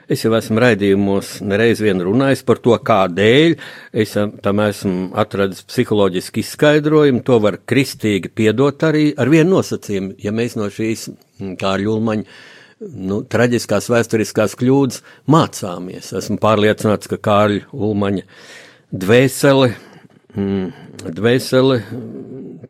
Es 0.09 0.23
jau 0.25 0.31
esmu 0.33 0.57
raidījumos 0.57 1.35
nereiz 1.45 1.83
vien 1.85 1.99
runājis 2.01 2.41
par 2.41 2.57
to, 2.57 2.73
kādēļ. 2.81 3.59
Es 3.93 4.15
tam 4.41 4.61
esmu 4.63 5.11
atradis 5.13 5.61
psiholoģiski 5.69 6.41
izskaidrojumu. 6.41 7.21
To 7.27 7.37
var 7.43 7.59
kristīgi 7.61 8.31
piedot 8.33 8.81
arī 8.87 9.11
ar 9.13 9.29
vienu 9.29 9.59
nosacījumu. 9.59 10.15
Ja 10.23 10.33
mēs 10.33 10.57
no 10.57 10.71
šīs 10.73 11.11
mm, 11.11 11.59
kā 11.61 11.75
ļulmaņa 11.77 12.25
nu, 12.79 13.21
traģiskās 13.27 13.89
vēsturiskās 13.91 14.55
kļūdas 14.59 15.03
mācāmies. 15.31 16.13
Esmu 16.19 16.39
pārliecināts, 16.41 17.09
ka 17.11 17.19
Kārļa 17.21 17.67
Ulmaņa 17.75 18.25
dvēsele, 18.95 19.73
mm, 20.35 20.69
dvēsele 21.19 21.79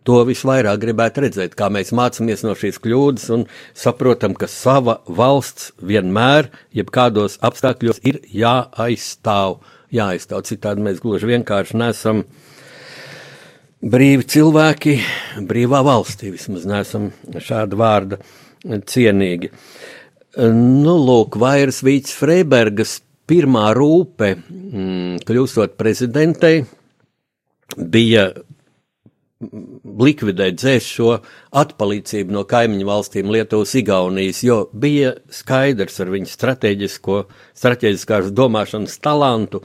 to 0.07 0.19
visvairāk 0.25 0.81
gribētu 0.81 1.25
redzēt, 1.25 1.55
kā 1.59 1.69
mēs 1.73 1.93
mācāmies 1.93 2.43
no 2.45 2.55
šīs 2.57 2.81
kļūdas 2.81 3.29
un 3.35 3.45
saprotam, 3.77 4.33
ka 4.33 4.49
sava 4.49 4.99
valsts 5.05 5.73
vienmēr, 5.77 6.49
jebkādos 6.73 7.37
apstākļos, 7.45 8.01
ir 8.03 8.21
jāaizstāv. 8.33 9.59
Jāaizstāv, 9.93 10.43
citādi 10.45 10.83
mēs 10.85 10.99
gluži 11.01 11.31
vienkārši 11.31 11.77
nesam 11.81 12.23
brīvi 13.81 14.27
cilvēki, 14.29 14.99
brīvā 15.49 15.79
valstī, 15.85 16.29
vismaz 16.35 16.67
nesam 16.69 17.09
šāda 17.41 17.79
vārda 17.79 18.19
cienīgi. 18.61 19.49
Nu, 20.37 20.93
lūk, 21.01 21.39
Vairas 21.41 21.79
Vīts 21.81 22.13
Freibergas 22.13 22.99
pirmā 23.29 23.71
rūpe, 23.73 24.35
mm, 24.37 25.23
kļūstot 25.25 25.73
prezidentei, 25.77 26.65
bija 27.77 28.29
likvidēt, 29.39 30.57
dzēst 30.59 30.91
šo 30.97 31.13
atpalīdzību 31.61 32.35
no 32.35 32.43
kaimiņu 32.49 32.87
valstīm 32.87 33.31
Lietuvas, 33.33 33.73
Igaunijas, 33.79 34.43
jo 34.43 34.59
bija 34.73 35.13
skaidrs 35.33 35.97
ar 36.03 36.11
viņu 36.13 36.29
strateģisko, 36.29 37.21
strateģiskās 37.57 38.33
domāšanas 38.35 38.99
talantu, 39.01 39.63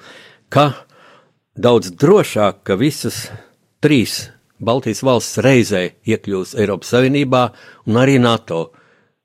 ka 0.48 0.70
daudz 1.58 1.90
drošāk, 1.92 2.62
ka 2.64 2.78
visas 2.80 3.26
trīs 3.84 4.30
Baltijas 4.64 5.02
valsts 5.04 5.42
reizē 5.44 5.82
iekļūs 6.06 6.54
Eiropas 6.62 6.94
Savienībā 6.94 7.48
un 7.90 7.98
arī 8.00 8.16
NATO, 8.22 8.70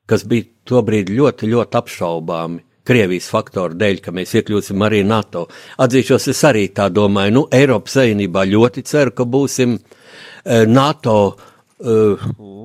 kas 0.10 0.26
bija 0.30 0.48
tobrīd 0.70 1.12
ļoti, 1.14 1.50
ļoti 1.54 1.80
apšaubāmi. 1.80 2.66
Krievijas 2.90 3.28
faktoru 3.30 3.78
dēļ, 3.78 4.00
ka 4.02 4.12
mēs 4.16 4.32
iekļūsim 4.40 4.82
arī 4.82 5.04
NATO. 5.06 5.44
Atzīšos, 5.84 6.26
es 6.32 6.40
arī 6.48 6.64
tā 6.74 6.88
domāju, 6.90 7.36
nu, 7.36 7.44
Eiropas 7.54 8.00
Savienībā 8.00 8.48
ļoti 8.50 8.82
ceru, 8.90 9.14
ka 9.14 9.28
būsim 9.30 9.76
uh, 9.78 10.64
NATO 10.66 11.18
uh, 11.36 12.24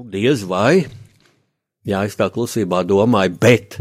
diez 0.09 0.47
vai. 0.49 0.87
Jā, 1.85 2.07
es 2.09 2.17
tā 2.17 2.31
klusībā 2.33 2.81
domāju, 2.89 3.37
bet 3.43 3.77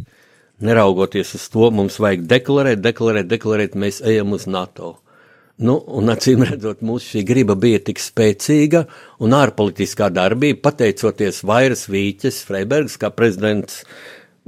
neraugoties 0.64 1.32
uz 1.38 1.48
to, 1.54 1.70
mums 1.72 2.02
vajag 2.04 2.28
deklarēt, 2.28 2.84
deklarēt, 2.84 3.32
deklarēt, 3.32 3.80
mēs 3.80 4.02
ejam 4.04 4.36
uz 4.36 4.44
NATO. 4.50 4.98
Nu, 5.62 5.76
un 5.86 6.10
acīm 6.10 6.42
redzot, 6.48 6.80
mūsu 6.82 7.12
šī 7.14 7.22
griba 7.30 7.54
bija 7.60 7.78
tik 7.86 8.00
spēcīga 8.02 8.88
un 9.22 9.36
ārpolitiskā 9.38 10.08
darbība, 10.10 10.64
pateicoties 10.66 11.44
vairs 11.46 11.86
Vīķes, 11.94 12.40
Freibergs, 12.48 12.98
kā 12.98 13.12
prezidents 13.14 13.84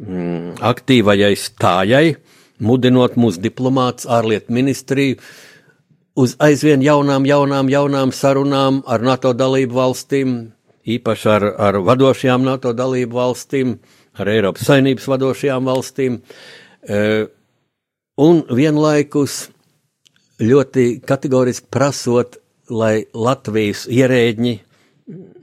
mm, 0.01 0.57
aktīvajai 0.65 1.35
stājai, 1.37 2.15
mudinot 2.57 3.19
mūsu 3.21 3.43
diplomāts, 3.43 4.09
ārlietu 4.09 4.55
ministriju 4.57 5.21
uz 6.17 6.33
aizvien 6.41 6.81
jaunām, 6.81 7.29
jaunām, 7.29 7.69
jaunām 7.69 8.13
sarunām 8.15 8.81
ar 8.89 9.05
NATO 9.05 9.35
dalību 9.37 9.77
valstīm, 9.77 10.35
īpaši 10.89 11.31
ar, 11.37 11.49
ar 11.69 11.81
vadošajām 11.85 12.45
NATO 12.49 12.73
dalību 12.73 13.21
valstīm, 13.21 13.77
ar 14.17 14.31
Eiropas 14.31 14.65
saimnības 14.71 15.09
vadošajām 15.11 15.69
valstīm, 15.69 16.21
e, 16.81 17.01
un 18.25 18.41
vienlaikus 18.49 19.45
ļoti 20.41 20.87
kategoriski 21.05 21.69
prasot, 21.71 22.39
lai 22.69 23.05
Latvijas 23.13 23.85
ierēģi 23.91 24.53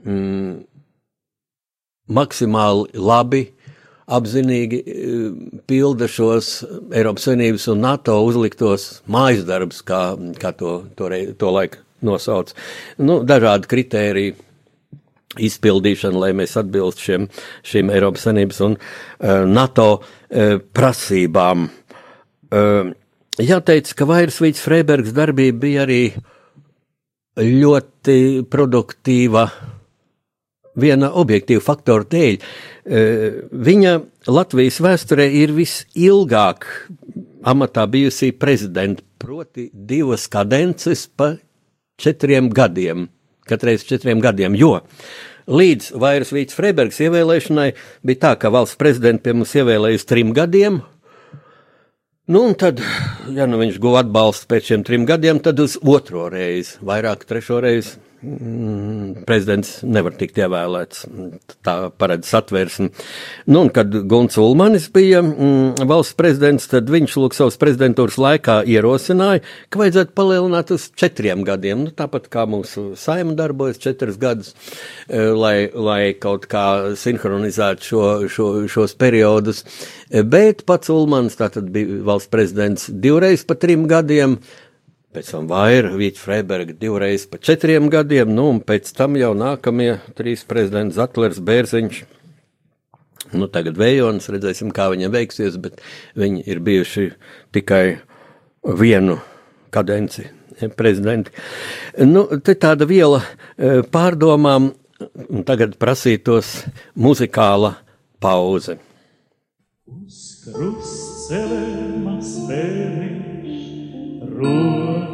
mm, 0.03 0.55
maksimāli 2.13 2.99
labi, 2.99 3.43
apzinīgi 4.13 4.81
mm, 4.83 5.61
pilda 5.69 6.09
šos 6.11 6.55
Eiropas 6.93 7.29
Savienības 7.29 7.69
un 7.71 7.83
NATO 7.85 8.19
uzliktos 8.27 8.89
mājas 9.07 9.45
darbus, 9.47 9.81
kā, 9.87 10.03
kā 10.39 10.51
to, 10.59 10.81
to, 10.99 11.09
to 11.39 11.53
laiku 11.55 11.83
nosauc. 12.03 12.51
Nu, 12.99 13.21
dažādi 13.23 13.69
kritēriji 13.71 14.35
izpildīšana, 15.47 16.19
lai 16.19 16.33
mēs 16.37 16.57
atbilst 16.59 17.01
šiem, 17.01 17.29
šīm 17.65 17.89
Eiropas 17.93 18.27
Savienības 18.27 18.59
un 18.67 18.75
uh, 18.75 19.45
NATO 19.49 19.87
uh, 19.95 20.59
prasībām. 20.75 21.69
Uh, 22.53 22.91
jāteic, 23.41 23.93
ka 23.97 24.07
Vairsvīts 24.09 24.61
Freibergs 24.63 25.13
darbība 25.15 25.59
bija 25.63 25.85
arī 25.87 26.01
ļoti 27.39 28.43
produktīva 28.51 29.47
viena 30.79 31.09
objektīva 31.21 31.61
faktora 31.63 32.05
dēļ. 32.09 32.37
E, 32.37 33.01
viņa 33.51 33.95
Latvijas 34.33 34.79
vēsturē 34.83 35.27
ir 35.41 35.53
visilgāk 35.55 36.67
amatā 37.45 37.85
bijusī 37.89 38.31
prezidenta, 38.37 39.03
proti 39.23 39.69
divas 39.73 40.27
kadences 40.27 41.05
pa 41.07 41.33
četriem 42.01 42.49
gadiem, 42.51 43.07
katreiz 43.47 43.85
četriem 43.87 44.19
gadiem, 44.23 44.57
jo 44.59 44.81
līdz 45.47 45.93
Vairs 45.99 46.31
Vīts 46.35 46.55
Freibergs 46.57 46.99
ievēlēšanai 47.03 47.69
bija 48.05 48.21
tā, 48.25 48.33
ka 48.39 48.51
valsts 48.53 48.79
prezidents 48.79 49.23
pie 49.23 49.35
mums 49.35 49.53
ievēlēja 49.55 49.99
uz 49.99 50.05
trim 50.07 50.33
gadiem, 50.35 50.81
Nu, 52.25 52.39
un 52.47 52.53
tad, 52.55 52.77
ja 53.35 53.43
nu 53.51 53.57
viņš 53.59 53.77
guva 53.83 53.99
atbalstu 53.99 54.47
pēc 54.47 54.69
šiem 54.69 54.83
trim 54.87 55.03
gadiem, 55.03 55.41
tad 55.43 55.57
uz 55.59 55.73
otro 55.83 56.29
reizi, 56.31 56.77
vairāk 56.79 57.25
trešo 57.27 57.57
reizi 57.65 57.97
prezidents 59.27 59.81
nevar 59.83 60.15
tikt 60.15 60.37
ievēlēts. 60.39 61.03
Tā 61.65 61.75
paredz 61.99 62.29
satversmi. 62.31 62.89
Nu, 63.49 63.63
un 63.65 63.71
kad 63.73 63.91
Gunts 64.09 64.37
Ulmanis 64.39 64.87
bija 64.93 65.21
mm, 65.23 65.83
valsts 65.89 66.15
prezidents, 66.19 66.69
tad 66.71 66.89
viņš 66.91 67.17
lūk 67.19 67.35
savas 67.37 67.59
prezidentūras 67.61 68.19
laikā 68.21 68.59
ierosināja, 68.69 69.43
ka 69.69 69.81
vajadzētu 69.81 70.15
palielināt 70.17 70.71
uz 70.75 70.87
četriem 70.99 71.43
gadiem. 71.47 71.85
Nu, 71.87 71.93
tāpat 71.95 72.29
kā 72.33 72.47
mūsu 72.49 72.93
saima 72.99 73.35
darbojas 73.37 73.81
četrus 73.83 74.19
gadus, 74.21 74.53
e, 75.07 75.19
lai, 75.35 75.55
lai 75.73 76.01
kaut 76.15 76.47
kā 76.51 76.95
sinhronizētu 76.99 77.89
šo, 77.89 78.03
šo, 78.31 78.49
šos 78.71 78.95
periodus. 78.99 79.65
E, 80.09 80.23
bet 80.23 80.63
pats 80.69 80.91
Ulmans 80.93 81.35
tātad 81.39 81.67
bija 81.73 81.99
valsts 82.07 82.31
prezidents 82.31 82.87
divreiz 82.87 83.43
pa 83.47 83.59
trim 83.59 83.87
gadiem 83.91 84.39
pēc 85.13 85.29
tam 85.33 85.47
Vaira, 85.49 85.93
Vīķa 85.97 86.21
Freiberga 86.21 86.75
divreiz 86.77 87.25
pa 87.29 87.39
četriem 87.41 87.89
gadiem, 87.93 88.31
nu, 88.33 88.49
un 88.55 88.61
pēc 88.65 88.91
tam 88.97 89.17
jau 89.19 89.31
nākamie 89.37 89.97
trīs 90.17 90.45
prezidenti 90.49 90.97
Zatlers, 90.97 91.41
Bērziņš. 91.43 92.03
Nu, 93.33 93.47
tagad 93.49 93.77
Vējonis, 93.79 94.29
redzēsim, 94.33 94.69
kā 94.75 94.89
viņam 94.93 95.13
veiksies, 95.13 95.57
bet 95.61 95.81
viņi 96.19 96.43
ir 96.49 96.61
bijuši 96.65 97.07
tikai 97.55 97.83
vienu 98.63 99.17
kadenci 99.73 100.27
prezidenti. 100.77 101.33
Nu, 102.05 102.27
te 102.45 102.53
tāda 102.59 102.85
viela 102.89 103.23
e, 103.23 103.81
pārdomām, 103.89 104.71
un 105.29 105.45
tagad 105.47 105.77
prasītos 105.81 106.61
muzikāla 106.93 107.73
pauze. 108.21 108.77
Uz 109.89 110.21
krustcelēm 110.45 112.21
spēriņš 112.23 113.23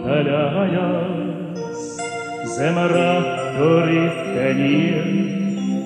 rotaļājās, 0.09 1.81
zem 2.55 2.77
raktoriteņiem, 2.91 5.09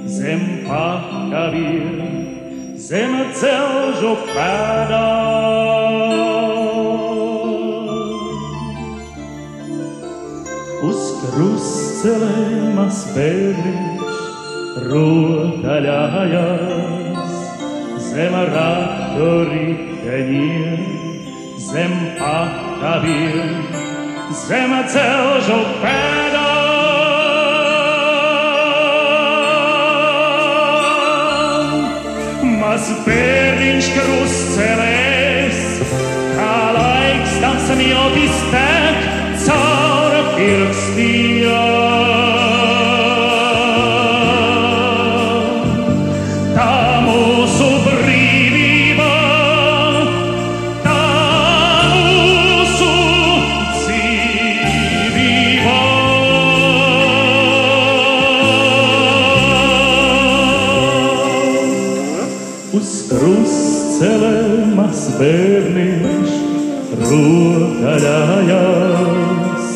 zem 0.07 0.41
pakaviem, 0.67 1.97
zem 2.79 3.11
celžu 3.35 4.15
pēdām. 4.29 5.93
Uz 10.87 11.01
krustcelēm 11.19 12.77
spēriņš 13.01 14.15
rotaļājās, 14.87 16.63
zem 18.07 18.33
raktoriteņiem, 18.55 20.79
zem 21.67 21.93
pakaviem, 22.19 23.62
zem 24.33 24.73
celžu 24.89 25.59
pēdām. 25.83 26.51
Maz 32.59 32.89
bērniņš 33.05 33.89
krustcelēs, 33.95 35.63
kā 36.33 36.59
laiks 36.77 37.39
tam 37.43 37.57
samjotis 37.69 38.43
tek, 38.53 39.09
caur 39.45 40.21
pirkstījām. 40.37 41.92
Bērniņš 65.19 66.31
rotaļājās. 67.01 69.67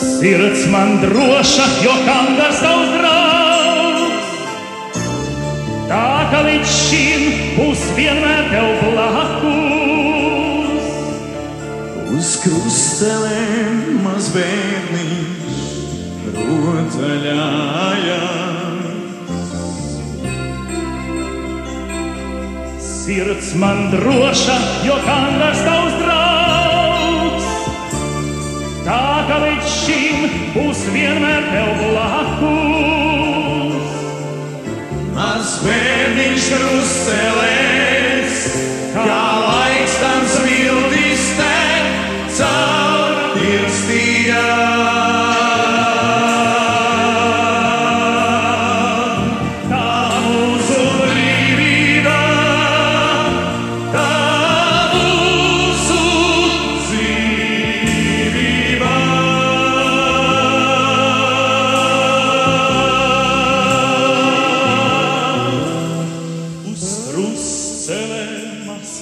Sirds 0.00 0.62
man 0.72 0.90
droša, 1.02 1.66
jo 1.84 1.94
kangas 2.06 2.58
tavs 2.64 2.90
draugs. 2.96 4.28
Tā 5.88 6.08
ka 6.32 6.40
līdz 6.48 6.68
šim 6.74 7.22
būs 7.56 7.82
vienmēr 7.96 8.42
tev 8.52 8.68
blakus. 8.82 10.86
Uz 12.18 12.28
krustelēm 12.42 13.76
maz 14.04 14.24
bērniņš 14.34 15.56
rotaļājās. 16.34 18.47
Sirds 23.08 23.54
man 23.54 23.90
droša, 23.90 24.58
jo 24.84 24.94
kangas 25.04 25.58
tavs 25.64 25.92
draugs. 25.96 27.46
Tā 28.84 29.24
kā 29.30 29.38
līdz 29.46 29.66
šim 29.72 30.28
būs 30.52 30.84
vienmēr 30.92 31.42
tev 31.48 31.72
blakus. 31.86 33.88
Mans 35.16 35.56
bērniņš 35.64 36.52
krustelēs, 36.52 38.36
kā 38.92 39.47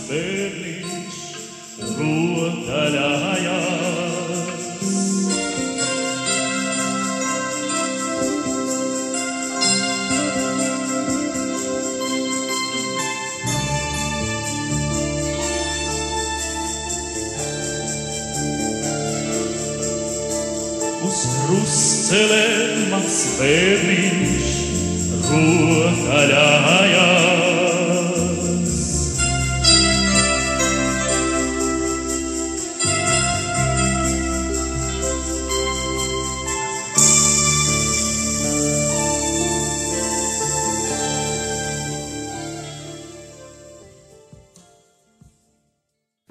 bērniņš 0.08 0.86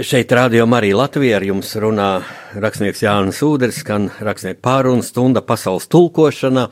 Šeit 0.06 0.30
rādījumā 0.38 0.78
arī 0.78 0.91
Latvijā 0.94 1.39
ar 1.39 1.44
jums 1.48 1.72
runā 1.82 2.08
rakstnieks 2.62 3.00
Jānis 3.02 3.39
Uders, 3.41 3.80
skan 3.82 4.12
rakstnieku 4.22 4.60
pārunu 4.62 5.02
stunda 5.02 5.41
pasaules 5.41 5.88
tulkošana, 5.89 6.68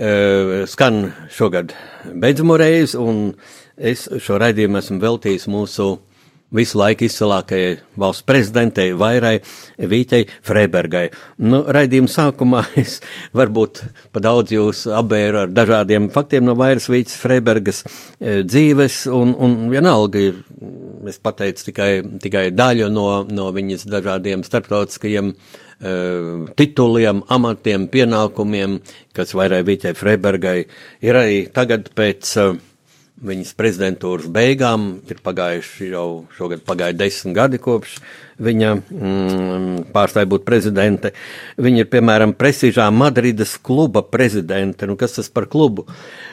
e, 0.00 0.12
skan 0.70 1.10
šogad 1.28 1.74
beidzamo 2.22 2.56
reizi, 2.56 2.96
un 2.96 3.34
es 3.76 4.06
šo 4.08 4.38
raidījumu 4.40 4.80
esmu 4.80 4.96
veltījis 5.02 5.44
mūsu 5.52 5.90
visu 6.54 6.78
laiku 6.80 7.06
izcilākajai 7.06 7.78
valsts 8.00 8.26
prezidentei 8.26 8.92
Vairai 8.98 9.38
Vītei 9.90 10.26
Freibergai. 10.46 11.06
Nu, 11.46 11.62
raidījuma 11.66 12.10
sākumā 12.10 12.64
es 12.82 12.98
varbūt 13.36 13.82
pa 14.14 14.22
daudz 14.24 14.54
jūs 14.54 14.84
apbēru 15.00 15.44
ar 15.44 15.54
dažādiem 15.54 16.10
faktiem 16.14 16.48
no 16.48 16.56
Vairas 16.58 16.90
Vītas 16.90 17.18
Freibergas 17.20 17.84
e, 17.84 18.40
dzīves, 18.42 19.04
un, 19.14 19.34
un 19.38 19.56
vienalga 19.72 20.26
ir, 20.30 20.40
es 21.08 21.20
pateicu 21.22 21.70
tikai, 21.70 21.90
tikai 22.22 22.48
daļu 22.54 22.90
no, 22.92 23.08
no 23.30 23.50
viņas 23.54 23.86
dažādiem 23.90 24.42
starptautiskajiem 24.46 25.30
e, 25.34 25.36
tituliem, 26.58 27.22
amatiem, 27.30 27.86
pienākumiem, 27.92 28.80
kas 29.16 29.36
Vairai 29.38 29.62
Vītei 29.66 29.94
Freibergai 29.98 30.58
ir 31.06 31.20
arī 31.22 31.44
tagad 31.54 31.92
pēc 31.96 32.34
uh, 32.40 32.58
viņas 33.26 33.54
prezidentūras 33.58 34.30
beigām. 34.32 34.90
Ir 35.10 35.20
pagājuši 35.24 35.92
jau 35.92 36.08
šogad 36.36 36.64
pagāja 36.66 36.96
desmit 36.96 37.36
gadi 37.36 37.60
kopš 37.62 37.98
viņa 38.40 38.70
mm, 38.78 39.76
pārstāja 39.94 40.28
būt 40.30 40.46
prezidente. 40.48 41.12
Viņa 41.60 41.84
ir, 41.84 41.90
piemēram, 41.92 42.34
prestižā 42.38 42.88
Madrides 42.94 43.56
kluba 43.62 44.02
prezidente. 44.06 44.88
Nu, 44.88 44.96
kas 45.00 45.18
tas 45.18 45.30
par 45.32 45.48
klubu? 45.50 45.86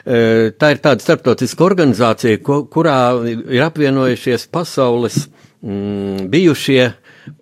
E, 0.06 0.54
tā 0.58 0.74
ir 0.74 0.82
tāda 0.84 1.04
starptautiska 1.04 1.68
organizācija, 1.68 2.42
ko, 2.44 2.64
kurā 2.72 2.98
ir 3.28 3.68
apvienojušies 3.68 4.48
pasaules 4.54 5.26
mm, 5.62 6.28
bijušie 6.32 6.82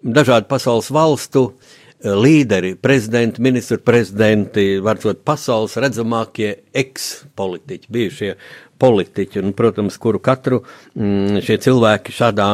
dažādu 0.02 0.50
pasaules 0.50 0.90
valstu 0.94 1.46
e, 1.52 2.10
līderi, 2.10 2.74
prezidenti, 2.82 3.44
ministru 3.46 3.78
prezidenti, 3.86 4.80
var 4.84 5.02
būt 5.04 5.22
pasaules 5.28 5.78
redzamākie 5.82 6.56
ekspolitiķi, 6.74 7.92
bijušie 7.94 8.34
politiķi, 8.82 9.42
un, 9.42 9.54
protams, 9.58 9.98
kuru 10.02 10.20
katru 10.24 10.62
mm, 10.96 11.42
šie 11.46 11.58
cilvēki 11.64 12.16
šādā 12.16 12.50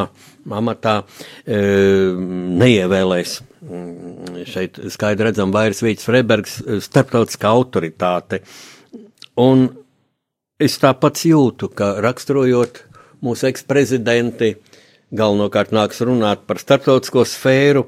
amatā 0.50 1.00
e, 1.02 1.58
neievēlēs. 2.62 3.36
Mm, 3.62 4.42
šeit 4.48 4.80
skaidri 4.94 5.28
redzam, 5.28 5.54
Vairs 5.54 5.82
Vīts 5.84 6.06
Freibergs, 6.08 6.58
e, 6.62 6.80
starptautiskā 6.82 7.52
autoritāte. 7.52 8.42
Un 9.42 9.68
es 10.62 10.78
tāpat 10.82 11.24
jūtu, 11.26 11.70
ka 11.74 11.94
raksturojot 12.04 12.84
mūsu 13.22 13.48
eksprezidenti, 13.50 14.56
galvenokārt 15.12 15.74
nāks 15.76 16.00
runāt 16.06 16.46
par 16.48 16.60
starptautisko 16.62 17.24
sfēru, 17.28 17.84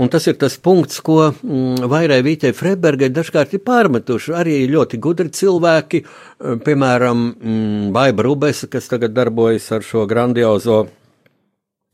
un 0.00 0.10
tas 0.12 0.26
ir 0.30 0.38
tas 0.40 0.56
punkts, 0.58 0.98
ko 1.04 1.30
mm, 1.30 1.86
Vairai 1.90 2.20
Vītei 2.26 2.54
Freibergai 2.56 3.12
dažkārt 3.14 3.54
ir 3.54 3.62
pārmetuši. 3.66 4.34
Arī 4.34 4.58
ļoti 4.72 5.00
gudri 5.02 5.30
cilvēki, 5.34 6.02
e, 6.02 6.58
piemēram, 6.66 7.24
mm, 7.30 7.88
Baiba 7.94 8.26
Rubesa, 8.26 8.70
kas 8.70 8.90
tagad 8.90 9.14
darbojas 9.16 9.70
ar 9.74 9.86
šo 9.86 10.06
grandiozo 10.10 10.84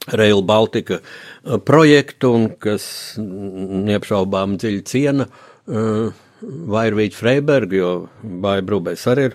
Rail 0.08 0.40
Baltica 0.42 0.96
uh, 0.96 1.58
projektu 1.60 2.32
un 2.32 2.46
kas 2.56 2.84
neapšaubām 3.20 4.56
dziļi 4.60 4.84
ciena 4.88 5.26
uh, 5.28 6.08
Vairvīķu 6.40 7.18
Freibergu, 7.18 7.76
jo 7.76 7.90
Bāja 8.22 8.64
Brūbēs 8.64 9.04
arī 9.12 9.26
ir 9.28 9.34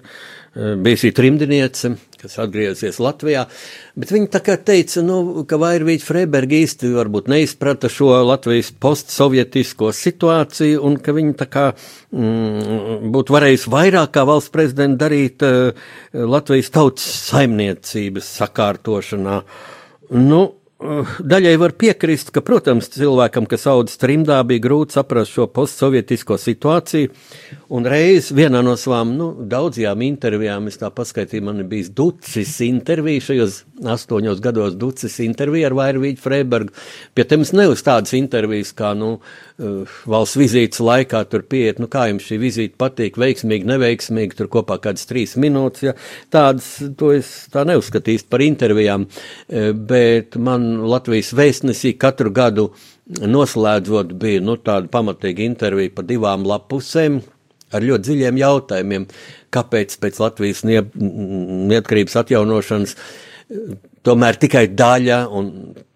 bijusi 0.81 1.11
trimdiniece, 1.13 1.91
kas 2.25 2.39
atgriezies 2.41 2.97
Latvijā, 3.03 3.45
bet 3.95 4.11
viņi 4.13 4.29
tā 4.33 4.41
kā 4.45 4.57
teica, 4.57 5.03
nu, 5.05 5.45
ka 5.47 5.59
Vairvīķu 5.61 6.07
Freiberga 6.07 6.57
īsti 6.57 6.91
varbūt 6.95 7.29
neizprata 7.31 7.91
šo 7.91 8.11
Latvijas 8.25 8.71
postsovietisko 8.81 9.91
situāciju 9.95 10.81
un 10.87 10.97
ka 11.01 11.15
viņi 11.15 11.37
tā 11.39 11.49
kā 11.51 11.65
mm, 11.75 13.07
būtu 13.13 13.37
varējusi 13.37 13.73
vairāk 13.73 14.15
kā 14.17 14.25
valsts 14.27 14.53
prezidenta 14.53 15.05
darīt 15.05 15.45
uh, 15.45 15.87
Latvijas 16.13 16.73
tautas 16.73 17.07
saimniecības 17.29 18.29
sakārtošanā. 18.41 19.39
Nu, 20.15 20.41
Daļai 20.75 21.53
var 21.55 21.71
piekrist, 21.79 22.33
ka, 22.35 22.41
protams, 22.43 22.89
cilvēkam, 22.91 23.45
kas 23.47 23.63
audzis 23.71 23.95
trimdā, 24.01 24.41
bija 24.43 24.59
grūti 24.65 24.97
saprast 24.97 25.31
šo 25.31 25.45
postsovietisko 25.47 26.35
situāciju. 26.35 27.13
Un 27.71 27.87
reiz 27.87 28.27
vienā 28.35 28.59
no 28.65 28.73
savām 28.79 29.13
nu, 29.15 29.29
daudzajām 29.47 30.03
intervijām, 30.03 30.67
es 30.67 30.75
tā 30.81 30.89
paskaitīju, 30.91 31.45
man 31.47 31.63
bija 31.71 31.93
ducis 31.95 32.57
intervija, 32.67 33.23
šajos 33.23 33.61
astoņos 33.95 34.43
gados 34.43 34.75
ducis 34.75 35.15
intervija 35.23 35.71
ar 35.71 35.77
Vairvīģu 35.79 36.19
Freibergu. 36.19 36.75
Pie 37.15 37.23
tevis 37.23 37.55
neuz 37.55 37.79
tādas 37.85 38.11
intervijas, 38.19 38.75
kā, 38.75 38.91
nu, 38.99 39.13
uh, 39.15 39.54
valsts 39.57 40.35
vizītes 40.39 40.81
laikā 40.83 41.21
tur 41.31 41.45
pieiet, 41.47 41.79
nu, 41.79 41.87
kā 41.91 42.09
jums 42.09 42.25
šī 42.27 42.39
vizīte 42.41 42.75
patīk, 42.81 43.19
veiksmīgi, 43.21 43.67
neveiksmīgi, 43.69 44.35
tur 44.35 44.49
kopā 44.51 44.77
kādas 44.83 45.07
trīs 45.07 45.37
minūtes, 45.39 45.85
ja? 45.87 45.93
Tādas, 46.33 46.67
to 46.99 47.13
es 47.15 47.29
tā 47.53 47.63
neuzskatīstu 47.67 48.27
par 48.31 48.43
intervijām, 48.43 49.07
uh, 49.07 49.69
bet 49.71 50.35
man 50.35 50.67
Latvijas 50.83 51.31
vēstnesī 51.37 51.95
katru 52.01 52.33
gadu 52.35 52.69
noslēdzot 53.05 54.11
bija 54.19 54.43
nu, 54.43 54.57
tāda 54.59 54.91
pamatīga 54.91 55.45
intervija 55.45 55.93
pa 55.95 56.03
divām 56.03 56.43
lapusēm 56.49 57.21
ar 57.75 57.83
ļoti 57.85 58.09
dziļiem 58.09 58.39
jautājumiem, 58.41 59.07
kāpēc 59.55 59.95
pēc 60.01 60.19
Latvijas 60.21 60.63
neatkarības 60.67 62.19
atjaunošanas 62.21 62.95
tomēr 64.05 64.39
tikai 64.41 64.67
daļa 64.73 65.19
un 65.31 65.51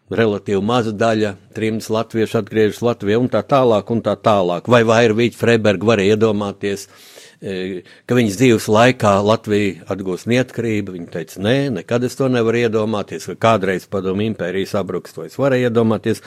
relatīvi 0.09 0.61
maza 0.65 0.93
daļa 0.95 1.35
trims 1.55 1.89
latviešu 1.93 2.41
atgriežas 2.41 2.81
Latvijā 2.85 3.19
un 3.21 3.29
tā 3.29 3.43
tālāk 3.45 3.91
un 3.93 4.01
tā 4.05 4.15
tālāk. 4.17 4.69
Vai 4.71 4.81
Vairvīķa 4.87 5.37
Freiberga 5.37 5.91
varēja 5.91 6.17
iedomāties, 6.17 6.87
uh, 6.87 7.18
ka 7.39 8.17
viņas 8.17 8.37
dzīves 8.39 8.65
laikā 8.67 9.13
Latvija 9.23 9.85
atgūs 9.93 10.25
neatkarību. 10.27 10.95
Viņa 10.97 11.11
teica, 11.13 11.39
nē, 11.45 11.55
nekad 11.77 12.03
es 12.03 12.17
to 12.19 12.27
nevaru 12.31 12.65
iedomāties, 12.65 13.29
ka 13.31 13.35
kādreiz 13.47 13.85
padomu 13.91 14.25
impērijas 14.25 14.75
sabruks, 14.75 15.15
to 15.15 15.23
es 15.23 15.37
varēju 15.39 15.69
iedomāties, 15.69 16.19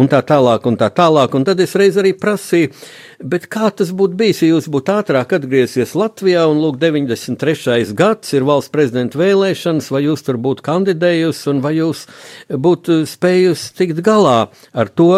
un 0.00 0.08
tā 0.12 0.22
tālāk, 0.24 0.64
un 0.70 0.78
tā 0.80 0.88
tālāk. 0.94 1.36
Un 1.36 1.44
tad 1.44 1.60
es 1.60 1.76
reiz 1.76 1.98
arī 2.00 2.14
prasīju, 2.16 2.72
bet 3.20 3.48
kā 3.52 3.68
tas 3.76 3.92
būtu 3.92 4.16
bijis, 4.20 4.40
ja 4.44 4.54
jūs 4.54 4.70
būtu 4.72 4.96
ātrāk 4.96 5.36
atgriezies 5.36 5.92
Latvijā, 5.98 6.46
un 6.48 6.62
lūk, 6.64 6.80
93. 6.80 7.92
gads 7.96 8.32
ir 8.32 8.48
valsts 8.48 8.72
prezidenta 8.72 9.20
vēlēšanas, 9.20 9.90
vai 9.92 10.06
jūs 10.06 10.24
tur 10.24 10.40
būtu 10.40 10.64
kandidējusi, 10.64 11.44
un 11.52 11.60
vai 11.64 11.76
jūs 11.76 12.06
būtu 12.48 13.02
spējusi 13.10 13.72
tikt 13.76 14.00
galā 14.04 14.38
ar 14.72 14.88
to, 14.88 15.12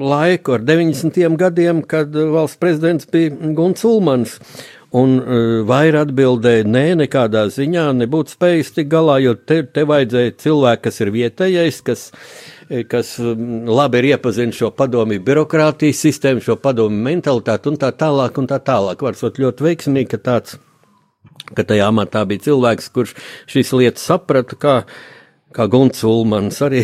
laiku, 0.00 0.56
ar 0.56 0.64
90. 0.66 1.36
gadiem, 1.40 1.82
kad 1.86 2.14
valsts 2.14 2.60
prezidents 2.60 3.08
bija 3.10 3.32
Guns 3.56 3.84
Ulmans. 3.84 4.38
Un 4.90 5.20
uh, 5.20 5.60
vairāk 5.68 6.08
atbildēja, 6.08 6.64
nē, 6.66 6.86
nekādā 7.04 7.44
ziņā 7.54 7.84
nebūtu 7.94 8.34
spējis 8.34 8.72
tik 8.74 8.88
galā, 8.90 9.20
jo 9.22 9.36
te, 9.38 9.60
te 9.62 9.84
vajadzēja 9.86 10.32
cilvēku, 10.42 10.82
kas 10.88 10.98
ir 11.04 11.12
vietējais, 11.14 11.78
kas, 11.86 12.02
kas 12.90 13.12
labi 13.20 14.00
ir 14.00 14.08
iepazīstināts 14.08 14.58
šo 14.58 14.72
padomu 14.74 15.20
birokrātijas 15.22 16.02
sistēmu, 16.08 16.42
šo 16.42 16.58
padomu 16.58 16.98
mentalitāti 17.06 17.70
un 17.70 17.78
tā 17.78 17.92
tālāk. 17.94 18.42
Un 18.42 18.50
tā 18.50 18.58
tālāk. 18.66 19.06
Var 19.06 19.20
būt 19.22 19.38
ļoti 19.44 19.68
veiksmīgi, 19.68 20.10
ka 20.10 20.22
tāds, 20.26 20.58
ka 21.54 21.66
tajā 21.66 21.86
amatā 21.92 22.24
bija 22.26 22.48
cilvēks, 22.48 22.90
kurš 22.90 23.14
šīs 23.50 23.70
lietas 23.78 24.10
saprata, 24.10 24.58
kā, 24.58 24.76
kā 25.54 25.70
Guns 25.70 26.02
Ulmans 26.02 26.58
arī 26.66 26.82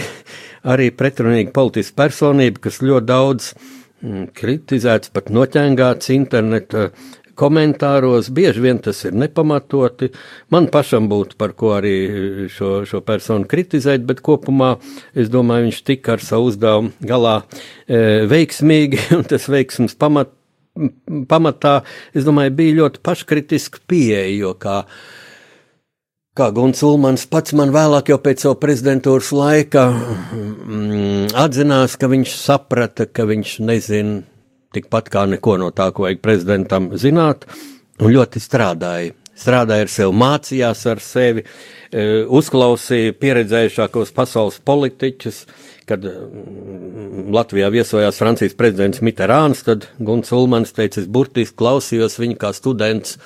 arī 0.66 0.90
pretrunīga 0.94 1.54
politiska 1.56 2.02
personība, 2.04 2.66
kas 2.66 2.82
ļoti 2.82 3.08
daudz 3.08 3.52
mm, 3.54 4.26
kritizēts, 4.36 5.12
pat 5.14 5.30
noķēngāts 5.34 6.12
interneta 6.14 6.90
komentāros, 7.36 8.30
bieži 8.32 8.62
vien 8.64 8.80
tas 8.82 9.02
ir 9.04 9.16
nepamatoti. 9.16 10.08
Man 10.52 10.70
pašam 10.72 11.08
būtu 11.10 11.36
par 11.40 11.52
ko 11.58 11.74
arī 11.76 11.96
šo, 12.52 12.80
šo 12.88 13.02
personu 13.06 13.48
kritizēt, 13.50 14.06
bet 14.08 14.22
kopumā 14.24 14.76
es 15.14 15.30
domāju, 15.32 15.68
viņš 15.68 15.82
tika 15.86 16.16
ar 16.16 16.24
savu 16.24 16.50
uzdevumu 16.50 16.94
galā 17.04 17.36
e, 17.42 18.24
veiksmīgi, 18.30 19.04
un 19.18 19.26
tas 19.28 19.50
veiksms 19.52 19.98
pamat, 20.00 20.32
pamatā, 21.28 21.78
es 22.16 22.26
domāju, 22.26 22.56
bija 22.56 22.80
ļoti 22.82 23.04
paškritiska 23.04 23.84
pieeja, 23.88 24.26
jo 24.36 24.56
kā 24.60 24.82
Kā 26.36 26.50
Guns 26.52 26.82
Ulmans 26.84 27.22
pats 27.32 27.54
man 27.56 27.70
vēlāk, 27.72 28.10
jau 28.12 28.18
pēc 28.20 28.42
savu 28.44 28.58
prezidentūras 28.60 29.30
laika, 29.32 29.86
mm, 29.88 31.30
atzinās, 31.32 31.94
ka 31.96 32.10
viņš 32.12 32.34
saprata, 32.36 33.06
ka 33.08 33.24
viņš 33.24 33.54
nezina 33.64 34.18
tikpat 34.76 35.08
kā 35.14 35.22
neko 35.32 35.54
no 35.62 35.70
tā, 35.72 35.86
ko 35.96 36.04
vajag 36.04 36.20
prezidentam 36.20 36.90
zināt, 37.00 37.48
un 37.96 38.12
ļoti 38.12 38.42
strādāja. 38.44 39.14
Strādāja 39.36 39.84
ar 39.86 39.92
sevi, 39.92 40.12
mācījās 40.16 40.84
ar 40.92 41.00
sevi, 41.04 41.42
e, 41.44 42.04
uzklausīja 42.28 43.16
pieredzējušākos 43.16 44.12
pasaules 44.16 44.60
politiķus. 44.60 45.42
Kad 45.88 46.04
mm, 46.04 47.32
Latvijā 47.32 47.68
viesojās 47.72 48.20
Francijas 48.20 48.56
prezidents 48.58 49.00
Mitterāns, 49.00 49.64
tad 49.64 49.88
Guns 49.96 50.32
Ulmans 50.36 50.76
teica, 50.76 51.00
es 51.00 51.08
burtiski 51.08 51.56
klausījos 51.60 52.20
viņu 52.20 52.40
kā 52.40 52.52
students 52.56 53.16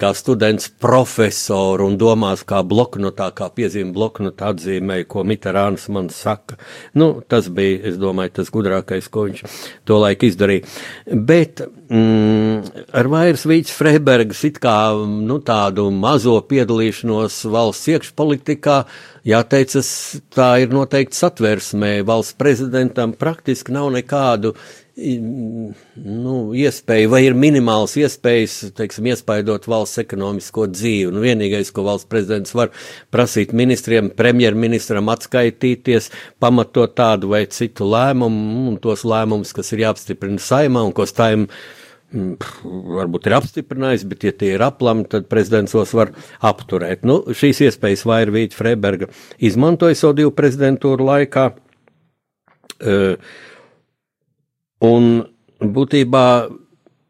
kā 0.00 0.10
students 0.16 0.68
profesoru 0.82 1.86
un 1.88 1.98
domās, 2.00 2.42
kā 2.46 2.60
bloknotā, 2.66 3.28
kā 3.36 3.48
piezīme 3.54 3.94
bloknotā 3.94 4.50
atzīmēja, 4.54 5.06
ko 5.10 5.24
Mitterāns 5.26 5.86
man 5.94 6.10
saka. 6.12 6.58
Nu, 6.98 7.22
tas 7.28 7.48
bija, 7.54 7.80
es 7.90 7.98
domāju, 8.00 8.34
tas 8.40 8.50
gudrākais, 8.54 9.08
ko 9.12 9.28
viņš 9.28 9.44
to 9.86 10.00
laiku 10.02 10.28
izdarīja. 10.28 10.66
Bet 11.06 11.62
mm, 11.64 12.86
ar 12.96 13.10
vairs 13.12 13.46
Vīts 13.48 13.74
Freibergs 13.74 14.44
it 14.48 14.60
kā 14.62 14.76
nu, 14.98 15.38
tādu 15.46 15.88
mazo 15.94 16.36
piedalīšanos 16.50 17.44
valsts 17.54 17.92
iekšpolitikā, 17.94 18.78
jāteicas, 19.24 19.90
tā 20.34 20.50
ir 20.64 20.74
noteikti 20.74 21.16
satversmē. 21.16 21.96
Valsts 22.06 22.36
prezidentam 22.40 23.14
praktiski 23.18 23.74
nav 23.74 23.92
nekādu 23.94 24.56
nu, 24.94 26.34
iespēja, 26.54 27.08
vai 27.10 27.24
ir 27.26 27.34
minimāls 27.34 27.96
iespējas, 27.98 28.70
teiksim, 28.78 29.08
iespaidot 29.10 29.66
valsts 29.66 29.98
ekonomisko 30.04 30.68
dzīvi. 30.70 31.10
Nu, 31.14 31.22
vienīgais, 31.24 31.72
ko 31.74 31.82
valsts 31.88 32.06
prezidents 32.10 32.54
var 32.54 32.70
prasīt 33.14 33.54
ministriem, 33.56 34.12
premjerministram 34.14 35.10
atskaitīties, 35.10 36.12
pamatot 36.42 36.94
tādu 36.94 37.32
vai 37.32 37.42
citu 37.50 37.88
lēmumu, 37.90 38.68
un 38.70 38.76
tos 38.82 39.02
lēmumus, 39.08 39.54
kas 39.56 39.72
ir 39.74 39.82
jāapstiprina 39.88 40.42
saimā 40.42 40.84
un 40.86 40.94
ko 40.94 41.08
saima 41.10 41.48
mm, 41.48 42.36
varbūt 42.94 43.26
ir 43.26 43.34
apstiprinājis, 43.40 44.04
bet, 44.12 44.28
ja 44.28 44.34
tie 44.36 44.52
ir 44.54 44.62
aplami, 44.62 45.08
tad 45.10 45.26
prezidents 45.32 45.74
tos 45.74 45.96
var 45.98 46.12
apturēt. 46.38 47.02
Nu, 47.02 47.24
šīs 47.34 47.64
iespējas 47.66 48.06
Vairvīķa 48.06 48.60
Freiberga 48.60 49.10
izmantoja 49.42 49.98
savu 49.98 50.20
divu 50.22 50.36
prezidentūru 50.38 51.10
laikā. 51.10 51.48
Uh, 52.84 53.18
un 54.84 55.24
būtībā 55.60 56.26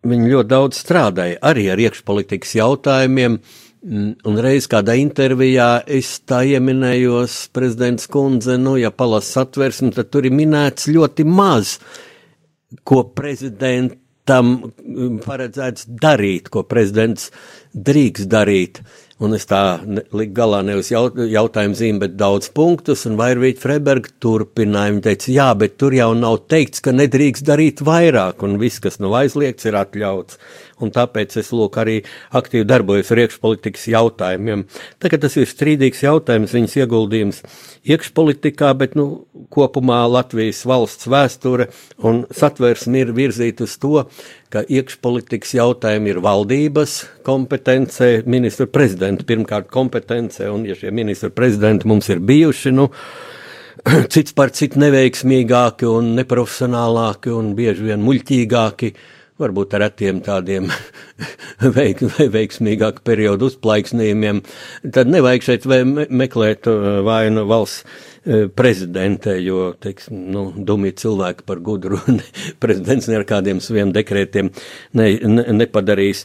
viņi 0.05 0.33
ļoti 0.33 0.51
daudz 0.51 0.81
strādāja 0.85 1.41
arī 1.45 1.69
ar 1.73 1.81
iekšpolitikas 1.81 2.57
jautājumiem. 2.59 3.39
Mm, 3.85 4.15
un 4.25 4.41
reiz 4.41 4.69
kādā 4.71 4.95
intervijā 4.97 5.83
es 5.85 6.15
tā 6.25 6.41
ieminējos, 6.55 7.51
prezidents 7.53 8.09
kundze, 8.09 8.57
nu, 8.61 8.79
ja 8.81 8.89
palas 8.89 9.29
satversmi, 9.35 9.93
tad 9.93 10.09
tur 10.13 10.25
ir 10.25 10.33
minēts 10.33 10.89
ļoti 10.89 11.27
maz, 11.29 11.77
ko 12.89 13.03
prezidentam 13.13 14.55
mm, 14.57 15.19
paredzēts 15.27 15.89
darīt, 16.01 16.49
ko 16.49 16.65
prezidents 16.69 17.29
drīkst 17.77 18.31
darīt. 18.33 18.81
Un 19.25 19.37
es 19.37 19.47
tā 19.49 19.61
liku 19.87 20.35
galā 20.37 20.61
nevis 20.67 20.91
jaut, 20.93 21.17
jautājumu 21.17 21.79
zīmi, 21.79 22.03
bet 22.03 22.17
daudz 22.21 22.51
punktus, 22.55 23.07
un 23.09 23.17
Vairvīķa 23.21 23.63
Freiberga 23.63 24.13
turpināja. 24.23 24.93
Viņa 24.93 25.05
teica, 25.07 25.31
jā, 25.33 25.49
bet 25.63 25.79
tur 25.81 25.97
jau 25.97 26.11
nav 26.19 26.43
teikts, 26.53 26.83
ka 26.85 26.93
nedrīkst 26.93 27.47
darīt 27.49 27.83
vairāk, 27.87 28.45
un 28.45 28.59
viss, 28.61 28.83
kas 28.85 29.01
nav 29.01 29.17
aizliegts, 29.23 29.69
ir 29.71 29.79
atļauts 29.81 30.41
un 30.83 30.93
tāpēc 30.95 31.37
es 31.41 31.51
lūk 31.55 31.79
arī 31.81 31.99
aktīvi 32.35 32.67
darbojos 32.69 33.13
ar 33.15 33.23
iekšpolitikas 33.25 33.87
jautājumiem. 33.93 34.65
Tagad 35.03 35.25
tas 35.25 35.37
ir 35.39 35.51
strīdīgs 35.51 36.05
jautājums, 36.07 36.55
viņas 36.57 36.79
ieguldījums 36.83 37.43
iekšpolitikā, 37.95 38.73
bet 38.81 38.97
nu, 38.99 39.09
kopumā 39.55 40.01
Latvijas 40.11 40.65
valsts 40.69 41.09
vēsture 41.11 41.69
un 42.05 42.25
satversme 42.35 43.05
ir 43.05 43.13
virzīta 43.17 43.69
uz 43.69 43.77
to, 43.81 44.07
ka 44.55 44.63
iekšpolitikas 44.71 45.55
jautājumi 45.57 46.13
ir 46.13 46.23
valdības 46.25 46.97
kompetence, 47.27 48.11
ministra 48.31 48.69
prezidenta 48.71 49.27
pirmkārt 49.27 49.71
kompetence, 49.73 50.47
un 50.51 50.67
ja 50.69 50.77
šie 50.79 50.93
ministra 50.95 51.31
prezidenti 51.35 51.89
mums 51.91 52.11
ir 52.13 52.23
bijuši, 52.23 52.75
nu, 52.75 52.91
cits 54.15 54.33
par 54.37 54.53
citu 54.55 54.81
neveiksmīgāki 54.81 55.89
un 55.91 56.15
neprofesionālāki 56.19 57.35
un 57.35 57.53
bieži 57.59 57.91
vien 57.91 58.05
muļķīgāki, 58.05 58.95
varbūt 59.41 59.75
ar 59.75 59.83
retiem 59.89 60.21
tādiem 60.23 60.69
veik, 61.77 62.03
veiksmīgāku 62.35 63.03
periodu 63.07 63.51
uzplaiksnījumiem, 63.51 64.43
tad 64.95 65.11
nevajag 65.11 65.47
šeit 65.49 65.67
meklēt 65.67 66.69
uh, 66.71 67.01
vainu 67.07 67.43
valsts 67.51 67.83
uh, 67.83 68.45
prezidentē, 68.55 69.35
jo, 69.43 69.73
teiksim, 69.83 70.21
nu, 70.35 70.45
dumī 70.55 70.93
cilvēki 70.95 71.47
par 71.49 71.63
gudru 71.67 71.99
prezidents 72.63 73.09
ne 73.11 73.19
ar 73.19 73.27
kādiem 73.27 73.63
saviem 73.65 73.91
dekrētiem 73.95 74.53
ne, 74.95 75.09
ne, 75.19 75.47
nepadarīs. 75.63 76.23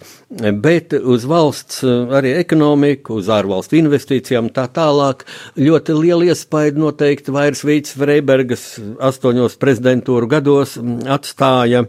Bet 0.62 0.94
uz 1.00 1.26
valsts 1.30 1.82
uh, 1.88 2.14
arī 2.20 2.36
ekonomiku, 2.44 3.18
uz 3.24 3.32
ārvalstu 3.34 3.80
investīcijām 3.80 4.52
tā 4.54 4.68
tālāk 4.76 5.26
ļoti 5.58 5.98
liela 5.98 6.30
iespēja 6.30 6.78
noteikti 6.78 7.34
vairs 7.34 7.66
Vīts 7.66 7.98
Freibergas 7.98 8.76
astoņos 9.10 9.58
prezidentūru 9.58 10.30
gados 10.30 10.78
mm, 10.78 11.10
atstāja 11.18 11.88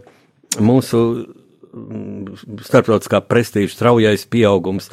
mūsu 0.59 1.03
mm, 1.71 2.41
starptautiskā 2.67 3.21
prestiža 3.23 3.71
straujais 3.75 4.25
pieaugums. 4.31 4.89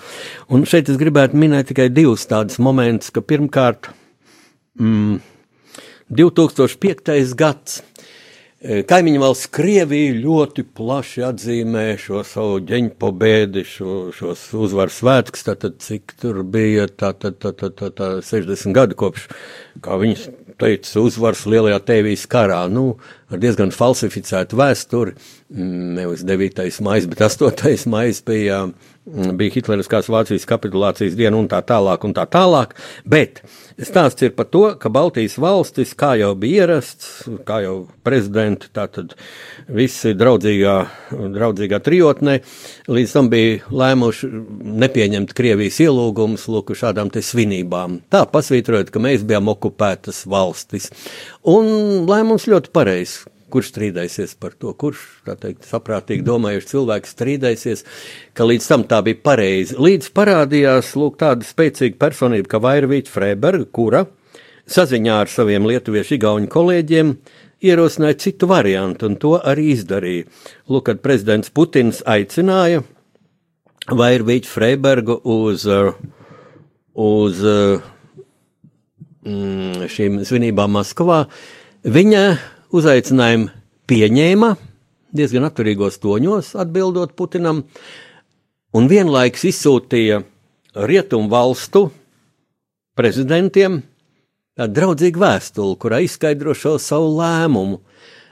Un 0.53 0.67
šeit 0.69 0.91
es 0.93 1.01
gribētu 1.01 1.39
minēt 1.39 1.73
tikai 1.73 1.89
divus 1.91 2.29
tādus 2.31 2.61
momentus, 2.63 3.11
ka 3.15 3.25
pirmkārt, 3.25 3.91
mm, 4.79 5.19
2005. 6.15 7.35
gads. 7.37 7.83
E, 8.59 8.81
kaimiņu 8.83 9.21
valsts 9.23 9.51
Krievija 9.55 10.17
ļoti 10.19 10.65
plaši 10.75 11.23
atzīmē 11.29 11.93
šo 12.03 12.25
savu 12.27 12.57
ģeņpo 12.67 13.11
bēdi, 13.15 13.63
šo, 13.63 14.09
šos 14.11 14.41
uzvaru 14.59 14.91
svētkus, 14.91 15.45
tātad 15.47 15.77
cik 15.85 16.17
tur 16.19 16.41
bija, 16.43 16.89
tātad 16.91 17.39
tā, 17.39 17.53
tā, 17.55 17.71
tā, 17.71 17.93
tā, 17.95 18.09
60 18.27 18.75
gadu 18.75 18.99
kopš, 18.99 19.29
kā 19.85 20.01
viņas 20.01 20.27
teica, 20.59 21.05
uzvaras 21.05 21.45
lielajā 21.47 21.79
tēvijas 21.87 22.27
karā, 22.35 22.65
nu, 22.73 22.97
ar 23.29 23.41
diezgan 23.43 23.73
falsificētu 23.75 24.57
vēsturi, 24.59 25.15
mm, 25.53 25.95
nevis 25.99 26.25
9. 26.27 26.81
maijs, 26.85 27.09
bet 27.11 27.25
8. 27.27 27.87
maijs 27.91 28.23
bija, 28.25 28.63
mm, 28.69 29.35
bija 29.37 29.53
Hitleriskās 29.53 30.09
Vācijas 30.09 30.49
kapitulācijas 30.49 31.17
diena 31.19 31.37
un 31.37 31.49
tā 31.49 31.61
tālāk 31.61 32.07
un 32.09 32.15
tā 32.17 32.25
tālāk, 32.25 32.73
bet 33.05 33.43
stāsts 33.79 34.25
ir 34.25 34.33
par 34.37 34.49
to, 34.49 34.65
ka 34.81 34.89
Baltijas 34.89 35.37
valstis, 35.39 35.93
kā 35.99 36.15
jau 36.19 36.33
bija 36.41 36.65
ierasts, 36.65 37.29
kā 37.45 37.61
jau 37.67 37.77
prezidenti, 38.03 38.71
tātad 38.73 39.13
visi 39.69 40.15
draudzīgā, 40.17 40.77
draudzīgā 41.37 41.83
trijotnē, 41.85 42.39
līdz 42.89 43.13
tam 43.13 43.29
bija 43.33 43.61
lēmuši 43.69 44.31
nepieņemt 44.85 45.37
Krievijas 45.37 45.83
ielūgumus, 45.85 46.49
lūk, 46.49 46.73
šādām 46.79 47.13
te 47.13 47.21
svinībām. 47.25 48.01
Tā 48.09 48.25
pasvītrojot, 48.33 48.91
ka 48.95 49.03
mēs 49.05 49.27
bijām 49.29 49.53
okupētas 49.53 50.25
valstis. 50.29 50.89
Un 51.49 52.09
lēmums 52.09 52.49
ļoti 52.49 52.73
pareizs 52.75 53.18
kurš 53.53 53.73
strīdēsies 53.73 54.37
par 54.41 54.55
to, 54.59 54.75
kurš, 54.79 55.03
teikt, 55.29 55.67
saprātīgi 55.69 56.27
domājuši 56.27 56.71
cilvēki 56.75 57.13
strīdēsies, 57.13 57.85
ka 58.37 58.47
līdz 58.49 58.69
tam 58.71 58.87
tā 58.91 59.01
bija 59.07 59.21
pareizi. 59.25 59.79
Līdz 59.81 60.13
parādījās, 60.17 60.95
lūk, 60.99 61.19
tāda 61.21 61.47
spēcīga 61.49 61.99
personība, 62.01 62.53
kā 62.53 62.63
Vairvīķa 62.65 63.15
Freiberga, 63.15 63.69
kura 63.73 64.07
saziņā 64.69 65.21
ar 65.25 65.33
saviem 65.33 65.67
lietuviešu 65.69 66.19
igauņu 66.19 66.51
kolēģiem 66.53 67.15
ierosināja 67.65 68.19
citu 68.23 68.49
variantu, 68.51 69.09
un 69.09 69.17
to 69.21 69.35
arī 69.39 69.73
izdarīja. 69.75 70.29
Lūk, 70.71 70.89
kad 70.91 71.03
prezidents 71.03 71.51
Putins 71.55 72.03
aicināja 72.07 72.85
Vairvīķu 73.89 74.51
Freibergu 74.53 75.17
uz, 75.25 75.65
uz 76.93 77.43
mm, 79.25 79.89
šīm 79.95 80.21
svinībām 80.29 80.77
Maskavā, 80.77 81.25
viņa 81.89 82.23
Uzaicinājumu 82.69 83.49
pieņēma 83.89 84.49
diezgan 85.17 85.47
atturīgos 85.49 85.97
toņos, 86.03 86.53
atbildot 86.61 87.15
Putinam, 87.17 87.63
un 88.77 88.89
vienlaikus 88.91 89.47
izsūtīja 89.49 90.21
rietumu 90.77 91.31
valstu 91.33 91.87
prezidentiem 92.99 93.81
draudzīgu 94.59 95.23
vēstuli, 95.23 95.79
kurā 95.81 96.03
izskaidro 96.05 96.53
šo 96.53 96.77
savu 96.83 97.15
lēmumu. 97.17 97.81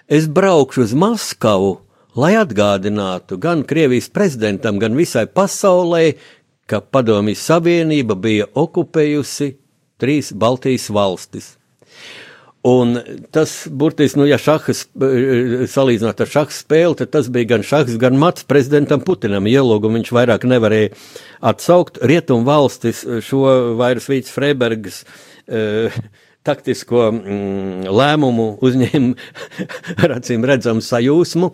Es 0.07 0.29
braukšu 0.29 0.85
uz 0.85 0.92
Maskavu, 0.92 1.79
lai 2.18 2.35
atgādinātu 2.37 3.38
gan 3.40 3.64
Krievijas 3.64 4.11
prezidentam, 4.12 4.77
gan 4.83 4.99
visai 4.99 5.25
pasaulē, 5.27 6.16
ka 6.66 6.83
Padomjas 6.83 7.44
Savienība 7.46 8.18
bija 8.18 8.51
okupējusi 8.53 9.55
trīs 10.03 10.33
Baltijas 10.35 10.90
valstis. 10.92 11.55
Un 12.66 12.96
tas 13.31 13.52
burtiski, 13.70 14.18
nu, 14.18 14.24
ja 14.26 14.38
šahas 14.42 14.87
salīdzināt 15.70 16.22
ar 16.24 16.31
šahu 16.33 16.55
spēli, 16.55 16.96
tad 16.98 17.12
tas 17.14 17.29
bija 17.31 17.52
gan 17.55 17.64
šahs, 17.66 17.94
gan 18.02 18.18
mats 18.18 18.46
prezidentam 18.48 19.05
Putinam. 19.07 19.46
Ielūgumu 19.46 20.00
viņš 20.00 20.11
vairāk 20.16 20.48
nevarēja 20.50 20.90
atsaukt. 21.46 22.00
Rietumu 22.02 22.42
valstis 22.48 23.05
šo 23.29 23.44
vairs 23.79 24.09
Vīts 24.11 24.35
Freibergas 24.35 25.05
uh, 25.05 25.94
taktisko 26.46 27.09
mm, 27.11 27.88
lēmumu 27.90 28.46
uzņēma 28.64 29.12
ar 30.06 30.16
acīm 30.18 30.46
redzamu 30.46 30.85
sajūsmu, 30.85 31.50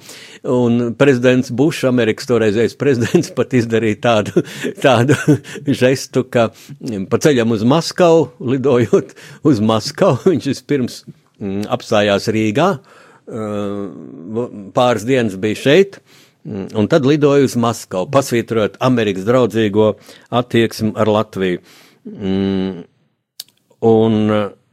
un 0.52 0.80
prezidents 0.98 1.52
Bušs, 1.54 1.86
Amerikas 1.90 2.28
toreizējais 2.30 2.78
prezidents, 2.80 3.32
pat 3.36 3.56
izdarīja 3.56 4.00
tādu, 4.06 4.44
tādu 4.84 5.16
žestu, 5.66 6.24
ka 6.28 6.50
pa 7.10 7.22
ceļam 7.22 7.54
uz 7.56 7.64
Maskavu, 7.68 8.30
lidojot 8.52 9.14
uz 9.48 9.62
Maskavu, 9.64 10.20
viņš 10.32 10.50
vispirms 10.52 11.02
mm, 11.06 11.64
apstājās 11.72 12.28
Rīgā, 12.32 12.74
pāris 14.76 15.04
dienas 15.08 15.36
bija 15.40 15.56
šeit, 15.56 16.00
mm, 16.44 16.72
un 16.78 16.88
tad 16.90 17.06
lidoja 17.08 17.46
uz 17.46 17.54
Maskavu, 17.56 18.10
pasvītrot 18.12 18.80
Amerikas 18.82 19.28
draudzīgo 19.28 19.92
attieksmi 20.42 20.92
ar 20.98 21.12
Latviju. 21.16 21.62
Un 23.82 24.18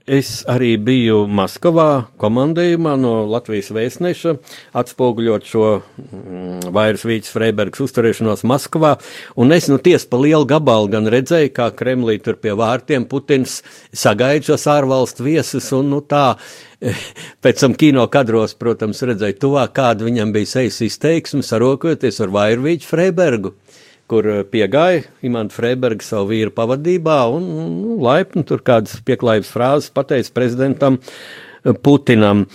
Es 0.10 0.30
arī 0.50 0.72
biju 0.82 1.28
Maskavā 1.30 2.08
komandējumā 2.18 2.96
no 2.98 3.12
Latvijas 3.30 3.68
vēstneša, 3.76 4.32
atspoguļot 4.82 5.46
šo 5.46 5.66
mm, 5.76 6.72
vairs 6.74 7.04
Vīķis 7.06 7.36
Freibergs 7.36 7.84
uzturēšanos 7.86 8.42
Maskavā, 8.50 8.96
un 9.38 9.54
es 9.54 9.68
nu 9.70 9.78
ties 9.78 10.08
pa 10.10 10.18
lielu 10.18 10.48
gabalu 10.50 10.90
gan 10.96 11.12
redzēju, 11.14 11.52
kā 11.54 11.70
Kremlī 11.78 12.18
tur 12.26 12.40
pie 12.42 12.56
vārtiem 12.58 13.06
Putins 13.12 13.60
sagaida 13.94 14.50
šos 14.50 14.66
ārvalstu 14.74 15.28
viesus, 15.28 15.70
un 15.78 15.94
nu 15.94 16.02
tā, 16.02 16.40
pēc 17.46 17.62
tam 17.62 17.78
kino 17.78 18.08
kadros, 18.10 18.58
protams, 18.58 19.06
redzēju 19.06 19.38
tuvāk, 19.46 19.78
kāda 19.78 20.10
viņam 20.10 20.34
bija 20.34 20.56
sejas 20.56 20.82
izteiksme, 20.90 21.46
sarokojoties 21.46 22.18
ar 22.26 22.34
vairu 22.34 22.66
Vīķu 22.66 22.90
Freibergu 22.96 23.54
kur 24.10 24.28
eh, 24.28 24.44
piegāja 24.48 25.06
Imants 25.26 25.56
Freibergs 25.58 26.10
savu 26.12 26.34
vīru 26.34 26.54
pavadībā 26.56 27.20
un 27.34 27.50
nu, 27.50 27.98
laipni 28.04 28.46
tur 28.48 28.64
kādas 28.66 28.98
pieklājības 29.06 29.52
frāzes 29.54 29.94
pateica 29.94 30.34
prezidentam 30.36 31.00
eh, 31.00 31.74
Putinam. 31.74 32.46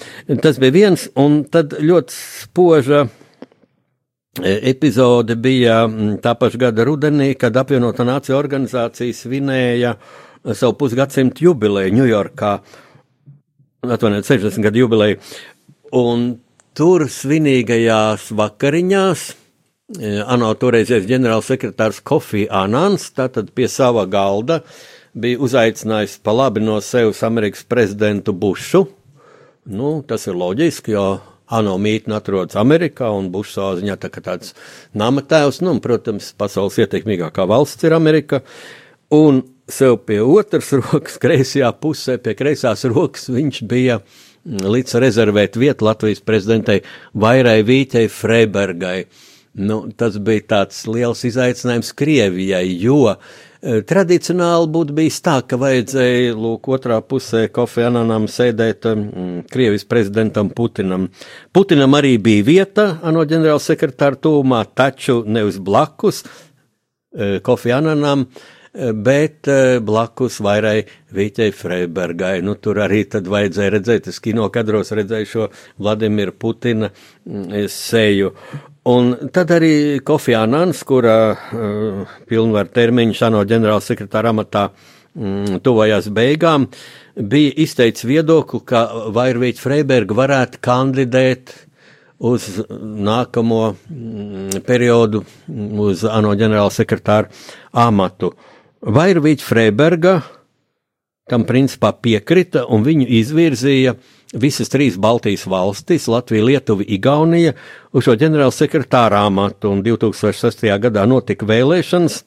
Tas 0.42 0.60
bija 0.62 0.74
viens, 0.74 1.08
un 1.20 1.42
tad 1.50 1.76
ļoti 1.78 2.18
spoža 2.18 3.04
epizode 4.42 5.36
bija 5.38 5.84
mm, 5.86 6.16
tā 6.24 6.34
paša 6.38 6.58
gada 6.66 6.86
rudenī, 6.86 7.34
kad 7.38 7.54
apvienotā 7.56 8.06
nācija 8.06 8.38
organizācija 8.38 9.14
svinēja 9.14 9.94
savu 10.52 10.74
pusgadsimtu 10.80 11.46
jubileju 11.46 11.94
Ņujorkā. 12.00 12.56
Atvainojiet, 13.84 14.26
60 14.26 14.64
gadu 14.64 14.82
jubileju. 14.82 15.20
Un 15.94 16.26
tur 16.74 17.06
svinīgajās 17.12 18.32
vakariņās 18.34 19.24
ANO 19.92 20.54
toreizējais 20.56 21.04
ģenerālsekretārs 21.10 21.98
Kofi 22.08 22.46
Anans, 22.48 23.10
tātad 23.12 23.50
pie 23.52 23.66
sava 23.68 24.06
galda, 24.08 24.62
bija 25.12 25.36
uzaicinājis 25.44 26.14
pa 26.24 26.32
labi 26.32 26.62
no 26.64 26.78
sevis 26.80 27.20
Amerikas 27.26 27.66
prezidentu 27.68 28.32
Bušu. 28.32 28.86
Nu, 29.68 29.98
tas 30.08 30.24
ir 30.24 30.38
loģiski, 30.40 30.94
jo 30.96 31.18
ANO 31.52 31.74
mītne 31.76 32.16
atrodas 32.16 32.56
Amerikā 32.56 33.10
un 33.12 33.28
Bušs 33.32 33.58
savā 33.58 33.74
ziņā 33.82 33.98
tā 34.00 34.08
kā 34.14 34.22
tāds 34.24 34.54
namatēvs, 34.96 35.60
nu, 35.60 35.74
un, 35.76 35.82
protams, 35.84 36.30
pasaules 36.32 36.80
ietekmīgākā 36.80 37.44
valsts 37.44 37.84
ir 37.84 37.92
Amerika. 37.92 38.40
Un 39.12 39.42
sev 39.68 39.98
pie 40.08 40.22
otras 40.24 40.72
rokas, 40.72 41.20
kreisajā 41.26 41.68
pusē, 41.76 42.16
pie 42.24 42.32
kreisās 42.40 42.86
rokas 42.88 43.28
viņš 43.28 43.60
bija 43.68 44.00
līdz 44.48 44.96
rezervēt 45.04 45.60
vietu 45.60 45.84
Latvijas 45.90 46.24
prezidentei 46.24 46.80
Vairai 47.12 47.60
Vītei 47.68 48.08
Freibergai. 48.08 49.04
Nu, 49.54 49.84
tas 49.94 50.16
bija 50.18 50.42
tāds 50.50 50.80
liels 50.90 51.20
izaicinājums 51.28 51.92
Krievijai, 51.94 52.64
jo 52.82 52.96
e, 53.06 53.84
tradicionāli 53.86 54.66
būtu 54.74 54.96
bijis 54.96 55.20
tā, 55.22 55.36
ka 55.46 55.54
vajadzēja, 55.62 56.32
lūk, 56.34 56.66
otrā 56.74 56.96
pusē 57.06 57.44
Kofi 57.54 57.84
Ananam 57.86 58.26
sēdēt 58.26 58.88
mm, 58.90 59.44
Krievijas 59.54 59.86
prezidentam 59.86 60.50
Putinam. 60.50 61.06
Putinam 61.54 61.94
arī 61.94 62.16
bija 62.18 62.48
vieta 62.50 62.88
ANO 63.06 63.22
ģenerālsekretāra 63.30 64.18
tūmā, 64.26 64.64
taču 64.74 65.20
nevis 65.22 65.62
blakus 65.62 66.24
e, 66.26 67.38
Kofi 67.46 67.76
Ananam, 67.78 68.26
e, 68.26 68.90
bet 68.90 69.54
blakus 69.86 70.42
vairai 70.42 70.80
Vīķei 71.14 71.54
Freibergai. 71.54 72.40
Nu, 72.42 72.58
tur 72.58 72.82
arī 72.82 73.04
tad 73.06 73.30
vajadzēja 73.30 73.78
redzēt, 73.78 74.10
es 74.10 74.18
kino 74.18 74.50
kadros 74.50 74.90
redzēju 74.98 75.34
šo 75.36 75.50
Vladimira 75.78 76.34
Putina 76.34 76.90
seju. 77.70 78.34
Un 78.84 79.14
tad 79.32 79.48
arī 79.54 80.00
Kofi 80.04 80.34
Anans, 80.36 80.82
kura 80.84 81.16
uh, 81.32 82.16
pilnvaru 82.28 82.68
termiņš 82.74 83.22
ANO 83.30 83.40
ģenerālsekretāra 83.48 84.34
amatā 84.34 84.66
mm, 84.68 85.62
tuvojās 85.64 86.10
beigām, 86.12 86.66
bija 87.16 87.54
izteicis 87.64 88.04
viedokli, 88.04 88.60
ka 88.68 88.84
Vairvīķa 89.16 89.62
Freiberga 89.64 90.18
varētu 90.18 90.60
kandidēt 90.68 91.54
uz 92.24 92.50
nākamo 92.68 93.62
mm, 93.72 94.60
periodu 94.68 95.24
uz 95.88 96.04
ANO 96.04 96.34
ģenerālsekretāra 96.36 97.32
amatu. 97.86 98.34
Vairvīķa 98.84 99.48
Freiberga 99.48 100.18
tam 101.30 101.46
principā 101.48 101.94
piekrita 101.96 102.66
un 102.68 102.84
viņu 102.84 103.06
izvirzīja 103.20 103.94
uh, 103.94 104.12
visas 104.34 104.70
trīs 104.72 104.98
Baltijas 105.00 105.46
valstis, 105.50 106.08
Latvija, 106.10 106.44
Lietuva, 106.44 106.84
Igaunija, 106.86 107.54
uz 107.94 108.06
šo 108.06 108.16
ģenerāla 108.18 108.54
sekretāra 108.54 109.24
amatu, 109.28 109.70
un 109.74 109.82
2006. 109.86 110.66
gadā 110.82 111.06
notika 111.08 111.46
vēlēšanas, 111.48 112.20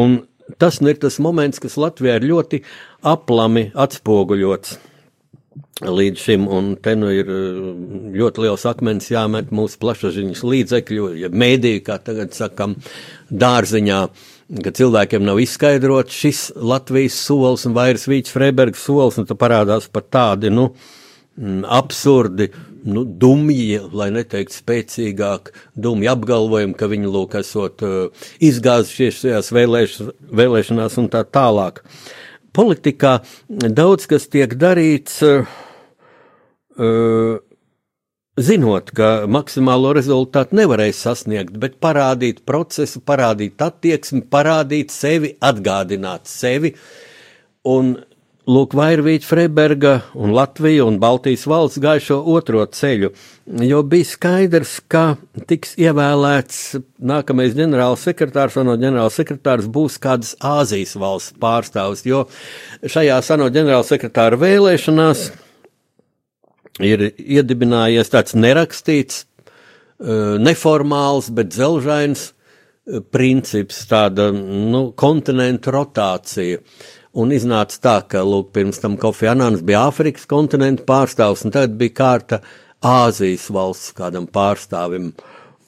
un 0.00 0.20
tas 0.60 0.80
ir 0.80 1.00
tas 1.02 1.20
moments, 1.22 1.60
kas 1.62 1.78
Latvijā 1.80 2.18
ir 2.20 2.28
ļoti 2.32 2.62
aplami 3.06 3.70
atspoguļots 3.74 4.78
līdz 5.76 6.20
šim, 6.20 6.46
un 6.48 6.70
te 6.80 6.94
nu 6.96 7.10
ir 7.12 7.28
uh, 7.28 7.66
ļoti 8.16 8.46
liels 8.46 8.64
akmens 8.68 9.10
jāmet 9.12 9.52
mūsu 9.52 9.76
plašsaziņas 9.82 10.40
līdzekļu, 10.44 11.10
ja 11.20 11.28
mēdīju, 11.28 11.82
kā 11.84 11.98
tagad 12.04 12.32
sakam, 12.36 12.78
dārziņā, 13.28 14.00
ka 14.62 14.74
cilvēkiem 14.76 15.24
nav 15.26 15.40
izskaidrots 15.42 16.14
šis 16.14 16.44
Latvijas 16.56 17.16
solis 17.18 17.66
un 17.66 17.74
vairs 17.76 18.06
Vīķis 18.10 18.34
Freibergs 18.34 18.84
solis, 18.86 19.18
un 19.18 19.26
tu 19.26 19.38
parādās 19.38 19.90
par 19.92 20.06
tādi, 20.06 20.52
nu, 20.54 20.70
Mm, 21.36 21.64
absurdi, 21.68 22.48
nu, 22.84 23.02
dumji, 23.04 23.76
lai 23.92 24.06
neteikt 24.08 24.54
spēcīgāk, 24.56 25.50
dumji 25.76 26.08
apgalvojumi, 26.08 26.72
ka 26.80 26.88
viņi 26.88 27.10
lūk 27.12 27.34
esot 27.42 27.84
uh, 27.84 28.28
izgāzušies 28.40 29.18
šajās 29.20 29.52
vēlēš, 29.52 29.98
vēlēšanās 30.40 30.96
un 31.02 31.10
tā 31.12 31.20
tālāk. 31.28 31.82
Politikā 32.56 33.18
daudz 33.52 34.08
kas 34.08 34.24
tiek 34.32 34.56
darīts, 34.56 35.18
uh, 35.28 35.44
uh, 36.80 37.36
zinot, 38.36 38.92
ka 38.96 39.10
maksimālo 39.30 39.94
rezultātu 39.96 40.58
nevarēs 40.58 41.00
sasniegt, 41.06 41.56
bet 41.60 41.78
parādīt 41.82 42.42
procesu, 42.48 43.00
parādīt 43.00 43.62
attieksmi, 43.64 44.24
parādīt 44.32 44.92
sevi, 44.94 45.34
atgādināt 45.40 46.28
sevi. 46.30 46.74
Un 47.66 47.96
Lūk, 48.46 48.76
Vairvīķa 48.78 49.26
Freiberga 49.26 49.92
un 50.14 50.30
Latvija 50.30 50.84
un 50.86 51.00
Baltijas 51.02 51.48
valsts 51.50 51.80
gāja 51.82 52.04
šo 52.04 52.18
otro 52.30 52.60
ceļu, 52.70 53.08
jo 53.66 53.80
bija 53.82 54.06
skaidrs, 54.06 54.76
ka 54.86 55.16
tiks 55.50 55.74
ievēlēts 55.82 56.60
nākamais 57.10 57.56
ģenerāls 57.58 58.04
sekretārs, 58.06 58.54
un 58.62 58.70
no 58.70 58.76
ģenerāls 58.78 59.18
sekretārs 59.18 59.66
būs 59.66 59.98
kādas 59.98 60.36
Āzijas 60.38 60.94
valsts 60.94 61.34
pārstāvs, 61.42 62.04
jo 62.06 62.22
šajā 62.86 63.18
ANO 63.34 63.50
ģenerāla 63.50 63.88
sekretāra 63.90 64.38
vēlēšanās 64.38 65.26
ir 66.84 67.10
iedibinājies 67.16 68.10
tāds 68.12 68.36
nerakstīts, 68.36 69.24
eh, 70.00 70.36
neformāls, 70.42 71.30
bet 71.32 71.52
dzelžains 71.54 72.32
eh, 72.32 73.00
princips, 73.00 73.84
tāda 73.88 74.32
nu, 74.34 74.90
kontinentu 74.92 75.74
rotācija. 75.74 76.60
Un 77.16 77.32
iznāca 77.32 77.80
tā, 77.80 77.96
ka, 78.10 78.20
lūk, 78.20 78.50
pirms 78.52 78.82
tam 78.82 78.98
Kofi 79.00 79.30
Anāns 79.30 79.64
bija 79.64 79.86
Āfrikas 79.88 80.26
kontinentu 80.28 80.84
pārstāvs, 80.84 81.46
un 81.46 81.54
tagad 81.54 81.78
bija 81.80 81.96
kārta 81.96 82.42
Āzijas 82.84 83.48
valsts 83.50 83.94
kādam 83.96 84.26
pārstāvim. 84.28 85.14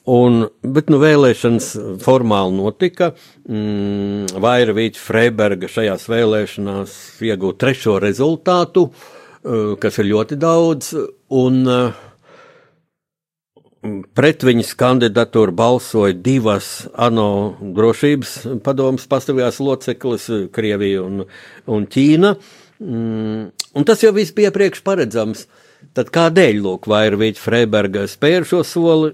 Un, 0.09 0.43
bet 0.61 0.89
nu, 0.89 0.97
vēlēšanas 1.01 1.71
formāli 2.01 2.53
notika. 2.55 3.11
Mm, 3.49 4.39
Vaira 4.41 4.73
Vīķa 4.77 5.01
Freiberga 5.01 5.69
šajās 5.69 6.05
vēlēšanās 6.09 6.95
iegūta 7.25 7.65
trešo 7.65 7.97
rezultātu, 8.01 8.85
uh, 8.87 9.18
kas 9.43 9.99
ir 10.01 10.09
ļoti 10.11 10.37
daudz. 10.39 10.93
Un, 11.39 11.59
uh, 11.67 12.05
Pret 13.79 14.41
viņas 14.43 14.73
kandidatūru 14.75 15.53
balsoja 15.55 16.11
divas 16.19 16.89
ANO 16.99 17.55
drošības 17.77 18.33
padomas 18.65 19.05
pastāvīgās 19.07 19.61
loceklis, 19.63 20.25
Krievija 20.51 21.05
un, 21.05 21.21
un 21.63 21.85
Ķīna. 21.87 22.33
Mm, 22.83 23.45
un 23.79 23.87
tas 23.87 24.03
jau 24.03 24.11
viss 24.15 24.35
bija 24.35 24.51
priekš 24.51 24.83
paredzams. 24.83 25.45
Tad 25.95 26.11
kādēļ, 26.11 26.59
lūk, 26.65 26.89
Vairvīķa 26.91 27.39
Freiberga 27.39 28.03
spēra 28.11 28.43
šo 28.47 28.65
soli 28.67 29.13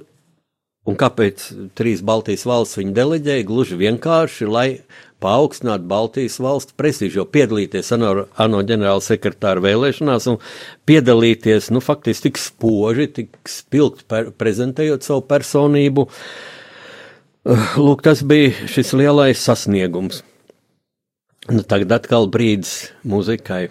un 0.89 0.97
kāpēc 0.97 1.45
trīs 1.77 2.01
Baltijas 2.05 2.47
valsts 2.49 2.79
viņa 2.81 2.97
deleģēja? 2.97 3.45
Gluži 3.45 3.77
vienkārši, 3.83 4.49
lai 4.49 4.67
paaugstināt 5.23 5.85
Baltijas 5.89 6.37
valstu 6.43 6.75
prestižu, 6.79 7.25
piedalīties 7.31 7.91
ANO, 7.95 8.25
ANO 8.41 8.61
ģenerāla 8.67 9.03
sekretāra 9.03 9.63
vēlēšanās 9.63 10.27
un 10.31 10.39
piedalīties, 10.89 11.71
nu, 11.73 11.81
faktiski 11.83 12.29
tik 12.29 12.41
spoži, 12.41 13.07
tik 13.19 13.39
spilgt 13.49 14.05
per, 14.11 14.31
prezentējot 14.35 15.07
savu 15.07 15.25
personību. 15.29 16.09
Lūk, 17.77 18.01
tas 18.05 18.23
bija 18.25 18.67
šis 18.71 18.95
lielais 18.97 19.41
sasniegums. 19.41 20.23
Nu, 21.45 21.61
tagad 21.61 21.93
atkal 21.99 22.25
brīdis 22.33 22.89
muzikai. 23.05 23.67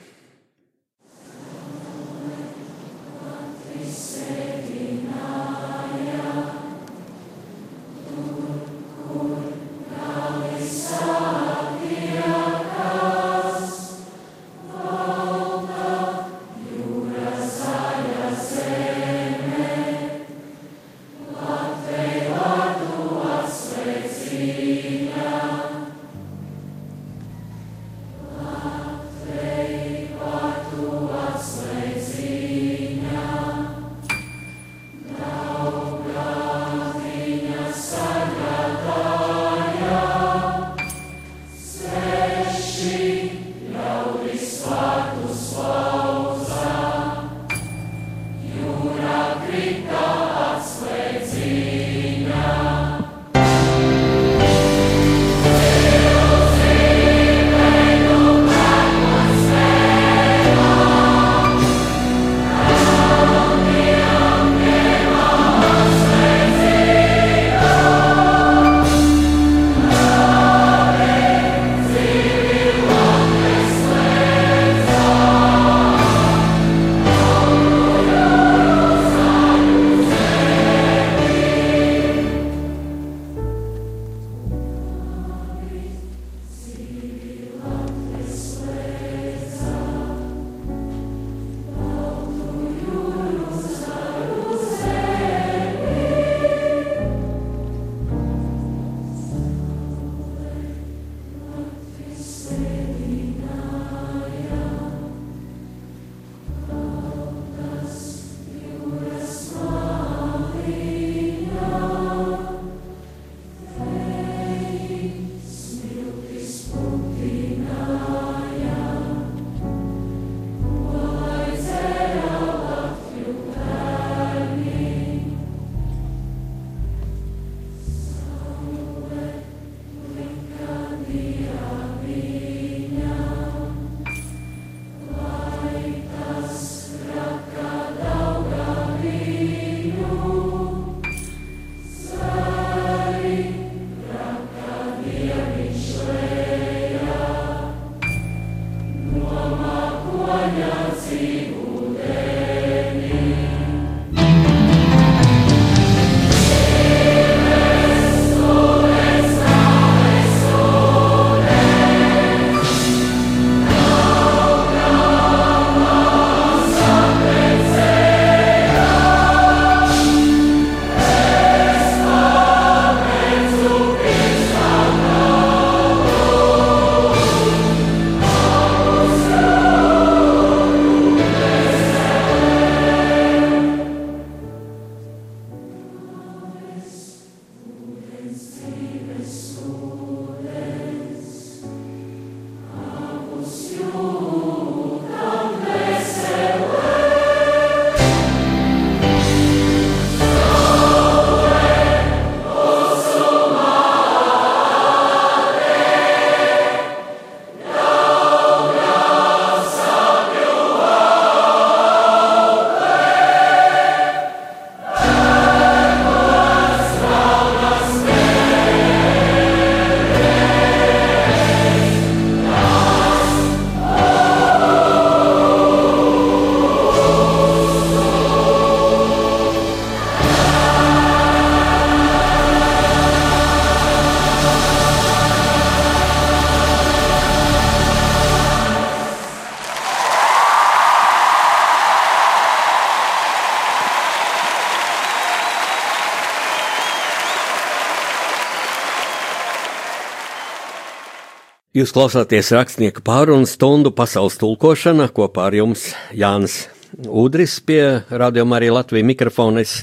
Jūs 251.75 251.90
klausāties 251.90 252.52
rakstnieku 252.54 253.02
pārunu 253.02 253.48
stundu 253.50 253.90
pasaules 253.90 254.37
tulkošana 254.38 255.08
kopā 255.10 255.48
ar 255.48 255.54
jums 255.58 255.88
Jānis 256.14 256.68
Udris 257.02 257.56
pie 257.66 257.81
rādījuma 258.14 258.60
arī 258.60 258.68
Latvijas 258.70 259.08
mikrofona. 259.08 259.64
Es 259.66 259.81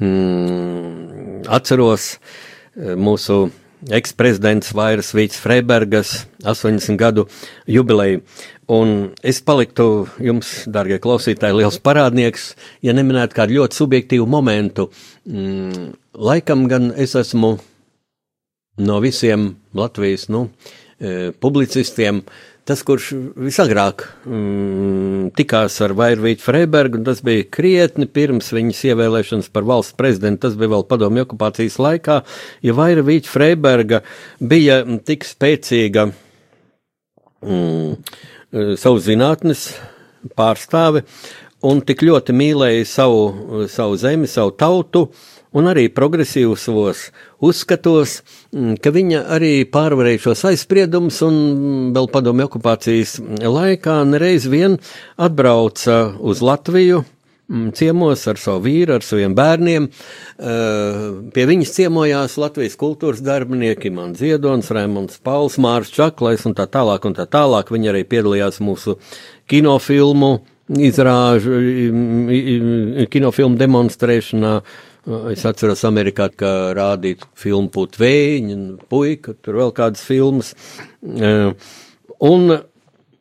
mm, 0.00 1.42
atceros 1.52 2.06
eh, 2.14 2.94
mūsu 2.96 3.50
eksprezidents 3.92 4.72
Vairas 4.72 5.12
Vīts 5.12 5.36
Freibergas 5.42 6.14
80 6.40 6.96
gadu 6.96 7.26
jubileju. 7.68 8.22
Un 8.72 8.94
es 9.20 9.42
paliktu 9.44 10.06
jums, 10.16 10.54
darbie 10.72 10.96
klausītāji, 11.04 11.58
liels 11.60 11.76
parādnieks, 11.84 12.54
ja 12.80 12.96
neminētu 12.96 13.36
kādu 13.36 13.58
ļoti 13.58 13.82
subjektīvu 13.82 14.24
momentu. 14.38 14.88
Mm, 15.28 15.92
laikam 16.16 16.64
gan 16.72 16.94
es 16.96 17.12
esmu 17.12 17.58
no 18.88 18.98
visiem 19.04 19.50
Latvijas, 19.76 20.30
nu, 20.32 20.46
publicistiem. 21.40 22.22
Tas, 22.66 22.80
kurš 22.82 23.12
visagrāk 23.38 24.02
mm, 24.26 25.28
tikās 25.38 25.76
ar 25.86 25.92
Vairvītu 25.94 26.42
Freibergu, 26.42 26.98
tas 27.06 27.20
bija 27.22 27.44
krietni 27.46 28.08
pirms 28.10 28.48
viņas 28.50 28.80
ievēlēšanas 28.88 29.52
par 29.54 29.68
valsts 29.68 29.94
prezidentu, 29.94 30.48
tas 30.48 30.56
bija 30.58 30.72
vēl 30.72 30.82
padomju 30.90 31.28
okupācijas 31.28 31.78
laikā, 31.78 32.16
ja 32.66 32.74
Vairvīta 32.74 33.30
Freiberga 33.30 34.00
bija 34.42 34.80
tik 35.06 35.28
spēcīga 35.28 36.08
mm, 37.46 37.94
e, 37.94 38.66
savu 38.74 38.98
zinātnes 39.04 39.68
pārstāve 40.34 41.04
un 41.70 41.84
tik 41.86 42.02
ļoti 42.02 42.34
mīlēja 42.34 42.90
savu, 42.96 43.22
savu 43.70 43.94
zemi, 44.02 44.26
savu 44.26 44.56
tautu, 44.58 45.06
uh, 45.06 45.35
un 45.56 45.70
arī 45.70 45.88
progresīvos 45.92 46.68
uzskatos, 47.44 48.20
mm, 48.52 48.78
ka 48.82 48.92
viņa 48.94 49.24
arī 49.36 49.52
pārvarēja 49.72 50.26
šos 50.28 50.44
aizspriedumus 50.52 51.22
un 51.26 51.36
vēl 51.96 52.08
padomju 52.12 52.48
okupācijas 52.50 53.18
laikā 53.40 54.00
nereiz 54.08 54.48
vien 54.50 54.78
atbrauca 55.16 56.16
uz 56.20 56.42
Latviju 56.44 57.02
mm, 57.48 57.70
ciemos 57.78 58.26
ar 58.28 58.40
savu 58.40 58.66
vīru, 58.66 58.96
ar 58.98 59.06
saviem 59.06 59.36
bērniem. 59.36 59.88
Pie 61.36 61.46
viņas 61.52 61.76
ciemojās 61.78 62.36
Latvijas 62.40 62.76
kultūras 62.80 63.22
darbinieki, 63.24 63.92
man 63.94 64.16
Ziedons, 64.18 64.72
Raimonds 64.74 65.22
Pauls, 65.24 65.56
Mārs 65.62 65.94
Čaklais 65.94 66.44
un 66.48 66.56
tā 66.58 66.68
tālāk 66.68 67.08
un 67.08 67.16
tā 67.16 67.28
tālāk. 67.30 67.72
Viņi 67.72 67.92
arī 67.94 68.04
piedalījās 68.08 68.60
mūsu 68.64 68.98
kinofilmu 69.50 70.34
izrāžu, 70.66 71.60
kinofilmu 73.12 73.58
demonstrēšanā 73.60 74.54
Es 75.06 75.44
atceros, 75.46 75.84
Amerikā, 75.86 76.26
rādīja 76.74 77.22
filmu 77.38 77.70
Putvēņa, 77.70 78.56
puika, 78.90 79.36
tur 79.38 79.54
vēl 79.60 79.70
kādas 79.76 80.02
filmas. 80.02 80.50
E, 81.06 81.54
un, 82.26 82.50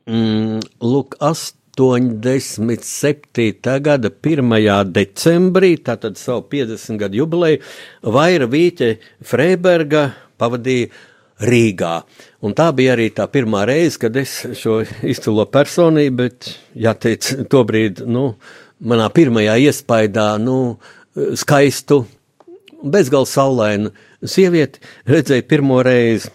mm, 0.09 0.65
lūk, 0.81 1.13
87. 1.21 3.77
gada 3.85 4.09
1. 4.09 4.89
decembrī, 4.95 5.77
tātad 5.77 6.17
savu 6.17 6.49
50 6.49 6.97
gadu 7.03 7.21
jubileju, 7.21 7.61
Vaira 8.17 8.49
Vīķe 8.49 8.97
Freiberga 9.21 10.17
pavadīja 10.41 10.89
Rīgā. 11.45 12.01
Un 12.41 12.57
tā 12.57 12.73
bija 12.73 12.97
arī 12.97 13.13
tā 13.13 13.29
pirmā 13.29 13.61
reize, 13.69 14.01
kad 14.01 14.17
es 14.17 14.41
šo 14.57 14.81
izcilo 15.05 15.45
personību, 15.45 16.17
bet, 16.17 16.49
jāteic, 16.73 17.45
tobrīd, 17.53 18.01
nu, 18.09 18.41
manā 18.81 19.05
pirmajā 19.13 19.61
iespaidā, 19.67 20.41
nu, 20.41 20.81
skaistu, 21.15 22.03
bezgalīgi 22.83 23.31
saulainu 23.31 23.93
sievieti 24.25 24.83
redzēju 25.09 25.47
pirmo 25.49 25.81
reizi. 25.85 26.31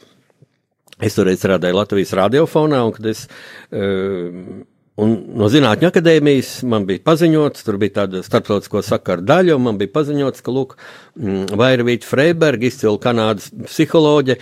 Es 1.00 1.16
toreiz 1.16 1.40
strādāju 1.40 1.78
Latvijas 1.78 2.12
radiofonā, 2.16 2.82
un 2.84 2.92
kad 2.92 3.06
es 3.08 3.24
uh, 3.24 4.60
Un 5.00 5.12
no 5.38 5.46
Zinātņu 5.48 5.88
akadēmijas 5.88 6.50
man 6.68 6.84
bija 6.88 7.00
paziņots, 7.06 7.62
tur 7.64 7.78
bija 7.80 8.02
tāda 8.02 8.20
starptautisko 8.24 8.82
sakaru 8.84 9.24
daļa, 9.24 9.54
un 9.56 9.64
man 9.64 9.78
bija 9.80 9.92
paziņots, 9.94 10.42
ka, 10.44 10.52
lūk, 10.52 10.74
mm, 11.16 11.54
Vairvīķa 11.60 12.08
Freiberga, 12.08 12.68
izcila 12.68 13.00
Kanādas 13.00 13.48
psiholoģe, 13.68 14.36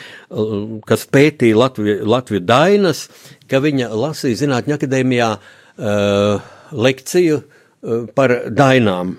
kas 0.88 1.06
pētīja 1.14 1.60
Latviju, 1.60 2.00
Latviju 2.10 2.42
dainas, 2.48 3.04
ka 3.50 3.62
viņa 3.62 3.92
lasīja 3.92 4.40
Zinātņu 4.42 4.76
akadēmijā 4.78 5.30
uh, 5.38 6.50
lekciju 6.74 7.38
uh, 7.38 8.08
par 8.18 8.38
dainām. 8.50 9.14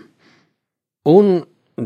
Un 1.09 1.39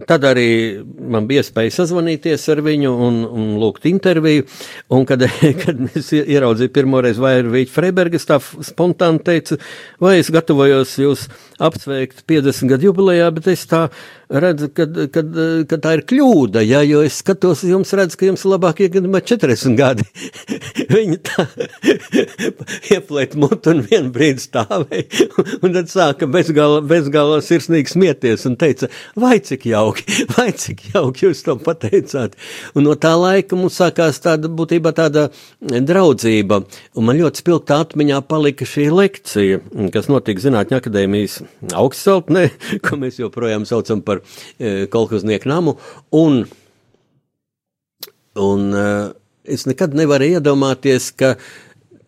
tad 0.07 0.25
arī 0.25 0.47
man 0.81 1.27
bija 1.29 1.43
iespēja 1.43 1.73
sazvanīties 1.75 2.45
ar 2.53 2.61
viņu 2.65 2.93
un, 3.07 3.19
un 3.27 3.51
lūgt 3.61 3.85
interviju. 3.89 4.45
Un 4.93 5.05
kad, 5.09 5.25
kad 5.63 5.83
es 5.93 6.09
ieraudzīju 6.17 6.73
pirmo 6.73 7.01
reizi 7.03 7.21
Vairvīķu 7.23 7.73
Freibergu, 7.73 8.19
es 8.19 8.27
tā 8.29 8.39
spontāni 8.41 9.21
teicu, 9.25 9.59
vai 10.03 10.17
es 10.21 10.31
gatavojos 10.33 10.97
jūs 11.01 11.27
apsveikt 11.63 12.25
50 12.29 12.73
gadu 12.73 12.89
jubilejā, 12.89 13.29
bet 13.35 13.51
es 13.53 13.67
tā 13.69 13.85
redzu, 14.33 14.69
ka, 14.73 14.87
ka, 15.13 15.23
ka 15.69 15.77
tā 15.81 15.93
ir 15.97 16.03
kļūda, 16.09 16.63
ja, 16.65 16.81
jo 16.85 17.03
es 17.05 17.19
skatos, 17.21 17.63
jums 17.67 17.93
redzu, 17.97 18.17
ka 18.19 18.27
jums 18.29 18.43
ir 18.45 18.53
labākie 18.53 18.89
gadi 18.93 19.11
40 19.33 19.77
gadi. 19.77 20.05
Viņa 20.89 21.19
tā 21.27 21.45
ieplēt 22.95 23.35
mutu 23.39 23.73
un 23.73 23.83
vien 23.85 24.09
brīdi 24.13 24.43
stāvēja, 24.43 25.29
un 25.63 25.75
tad 25.75 25.91
sāka 25.91 26.29
bezgala, 26.29 26.81
bezgala 26.85 27.41
sirsnīgi 27.45 27.93
smieties 27.93 28.47
un 28.49 28.57
teica, 28.59 28.89
vai 29.19 29.37
cik 29.43 29.67
jauki, 29.69 30.25
vai 30.35 30.49
cik 30.57 30.87
jauki 30.93 31.27
jūs 31.27 31.43
to 31.45 31.57
pateicāt. 31.61 32.37
Un 32.73 32.87
no 32.87 32.97
tā 32.97 33.13
laika 33.19 33.57
mums 33.59 33.77
sākās 33.81 34.21
tāda 34.23 34.49
būtībā 34.49 34.95
tāda 34.97 35.29
draudzība, 35.61 36.63
un 36.97 37.07
man 37.09 37.19
ļoti 37.21 37.43
spilgtā 37.43 37.79
atmiņā 37.85 38.23
palika 38.29 38.67
šī 38.67 38.89
lekcija, 38.93 39.61
kas 39.93 40.09
notika 40.11 40.43
Zinātņu 40.43 40.79
akadēmijas 40.79 41.39
augstceltnē, 41.77 42.47
ko 42.83 42.99
mēs 42.99 43.21
joprojām 43.21 43.67
saucam 43.69 44.01
par 44.03 44.22
e, 44.59 44.85
kolhoznieku 44.91 45.49
namu, 45.49 45.75
un, 46.11 46.43
un 48.39 48.65
e, 48.73 48.87
es 49.55 49.67
nekad 49.69 49.95
nevaru 49.97 50.33
iedomāties, 50.35 51.11
ka 51.17 51.35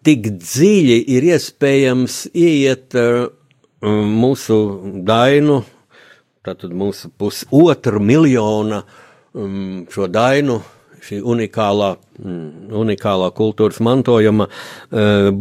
tik 0.06 0.30
dziļi 0.38 1.00
ir 1.16 1.30
iespējams 1.34 2.20
ieiet 2.34 2.98
e, 3.00 3.08
mūsu 3.86 4.60
dainu, 5.06 5.64
tātad 6.46 6.74
mūsu 6.78 7.10
pusotru 7.18 8.00
miljona 8.02 8.84
um, 9.34 9.86
šo 9.92 10.08
dainu 10.10 10.62
šī 11.06 11.20
unikālā, 11.22 11.92
unikālā 12.82 13.28
kultūras 13.38 13.78
mantojuma 13.86 14.48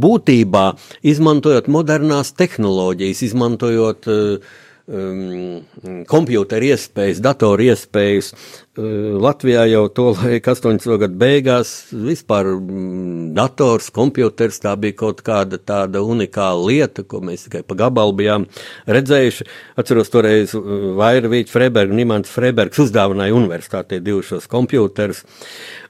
būtībā, 0.05 0.65
izmantojot 1.09 1.71
modernās 1.73 2.35
tehnoloģijas, 2.37 3.23
izmantojot 3.31 4.11
uh, 4.13 4.51
um, 4.89 6.05
kompjūtera 6.11 6.75
iespējas, 6.75 7.23
datoru 7.25 7.69
iespējas. 7.71 8.33
Uh, 8.75 9.15
Latvijā 9.23 9.65
jau 9.71 9.85
to 9.95 10.07
laika 10.17 10.55
80. 10.55 10.97
gadu 11.05 11.19
beigās 11.21 11.73
vispār 11.93 12.51
um, 12.57 13.31
dators, 13.37 13.91
kompjūters 13.95 14.61
tā 14.65 14.75
bija 14.81 14.99
kaut 15.05 15.23
kāda 15.27 15.61
tāda 15.61 16.03
unikāla 16.05 16.67
lieta, 16.69 17.07
ko 17.07 17.23
mēs 17.25 17.47
tikai 17.47 17.63
pa 17.67 17.79
gabalu 17.85 18.17
bijām 18.21 18.49
redzējuši. 18.91 19.49
Atceros 19.81 20.13
toreiz 20.13 20.57
uh, 20.59 20.91
Vairvīķi 21.01 21.55
Freiberg, 21.55 21.95
Nimants 21.95 22.33
Freibergs 22.35 22.83
uzdāvināja 22.85 23.37
universitātē 23.39 24.03
divus 24.05 24.33
šos 24.33 24.51
kompjūterus. 24.53 25.25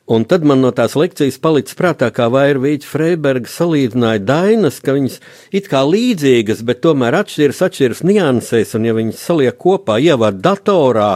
Un 0.04 0.26
tad 0.28 0.42
man 0.44 0.60
no 0.60 0.68
tās 0.76 0.98
lekcijas 1.00 1.38
palicis 1.40 1.76
prātā, 1.78 2.10
kā 2.12 2.26
Vairvīķa 2.32 2.88
Freiberga 2.90 3.48
salīdzināja 3.48 4.20
dainas, 4.28 4.82
ka 4.84 4.92
viņas 4.98 5.16
it 5.56 5.70
kā 5.72 5.80
līdzīgas, 5.88 6.60
bet 6.68 6.82
tomēr 6.84 7.16
atšķiras, 7.22 7.62
atšķiras 7.64 8.02
niansēs, 8.04 8.74
un 8.76 8.84
ja 8.84 8.96
viņas 8.98 9.22
saliek 9.30 9.56
kopā, 9.56 9.96
ievad 10.04 10.42
datorā, 10.44 11.14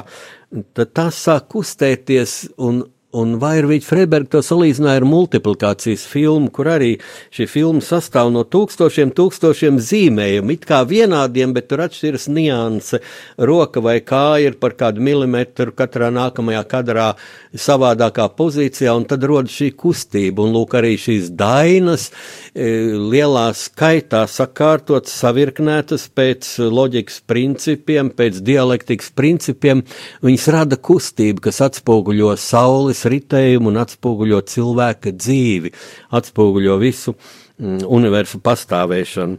tad 0.72 0.94
tās 0.96 1.20
sāk 1.20 1.50
kustēties 1.52 2.38
un 2.64 2.80
Un 3.16 3.38
Vairvīķa 3.40 3.86
Freiberga 3.88 4.34
to 4.34 4.40
salīdzināja 4.44 5.00
ar 5.00 5.04
multiplikācijas 5.08 6.02
filmu, 6.10 6.50
kur 6.52 6.68
arī 6.68 6.90
šī 7.32 7.46
filma 7.48 7.80
sastāv 7.80 8.28
no 8.34 8.42
tūkstošiem, 8.44 9.14
tūkstošiem 9.16 9.78
zīmējumu, 9.80 10.52
it 10.52 10.66
kā 10.68 10.82
vienādiem, 10.84 11.54
bet 11.56 11.70
tur 11.70 11.80
atšķiras 11.86 12.28
nianse. 12.28 13.00
Roka 13.40 13.80
vai 13.80 14.02
kāja 14.04 14.50
ir 14.50 14.58
par 14.60 14.76
kādu 14.76 15.00
milimetru 15.00 15.72
katrā 15.72 16.10
nākamajā 16.12 16.60
kadrā 16.68 17.06
savādākā 17.56 18.28
pozīcijā, 18.36 18.92
un 18.92 19.08
tad 19.08 19.24
rodas 19.24 19.56
šī 19.56 19.70
kustība. 19.72 20.44
Un 20.44 20.52
lūk, 20.58 20.76
arī 20.76 20.98
šīs 21.00 21.32
dainas 21.32 22.10
lielā 22.58 23.46
skaitā 23.56 24.24
sakārtotas, 24.28 25.14
savirknētas 25.22 26.08
pēc 26.14 26.50
loģikas 26.68 27.22
principiem, 27.30 28.10
pēc 28.10 28.42
dialektikas 28.44 29.12
principiem, 29.16 29.84
viņas 30.26 30.48
rada 30.54 30.76
kustību, 30.76 31.46
kas 31.48 31.62
atspoguļo 31.68 32.34
saules 32.38 32.98
saules 32.98 33.04
ritējumu 33.08 33.72
un 33.72 33.82
atspoguļo 33.82 34.40
cilvēka 34.48 35.12
dzīvi, 35.16 35.72
atspoguļo 36.14 36.78
visu 36.80 37.14
mm, 37.14 37.84
universu 37.86 38.40
pastāvēšanu. 38.44 39.38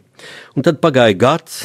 Un 0.56 0.66
tad 0.66 0.80
pagāja 0.84 1.18
gads, 1.20 1.62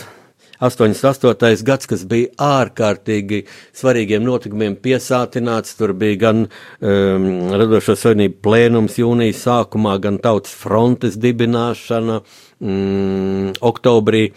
88. 0.60 1.64
gads, 1.66 1.88
kas 1.90 2.04
bija 2.08 2.30
ārkārtīgi 2.38 3.44
svarīgiem 3.74 4.22
notikumiem 4.24 4.76
piesātināts. 4.80 5.74
Tur 5.78 5.94
bija 5.98 6.20
gan 6.26 6.44
um, 6.46 7.26
radošo 7.54 7.96
savienību 7.98 8.38
plēnums 8.44 8.98
jūnijas 9.00 9.42
sākumā, 9.48 9.96
gan 10.04 10.20
tautas 10.22 10.54
frontes 10.54 11.18
dibināšana 11.20 12.20
um, 12.20 13.52
oktobrī. 13.60 14.28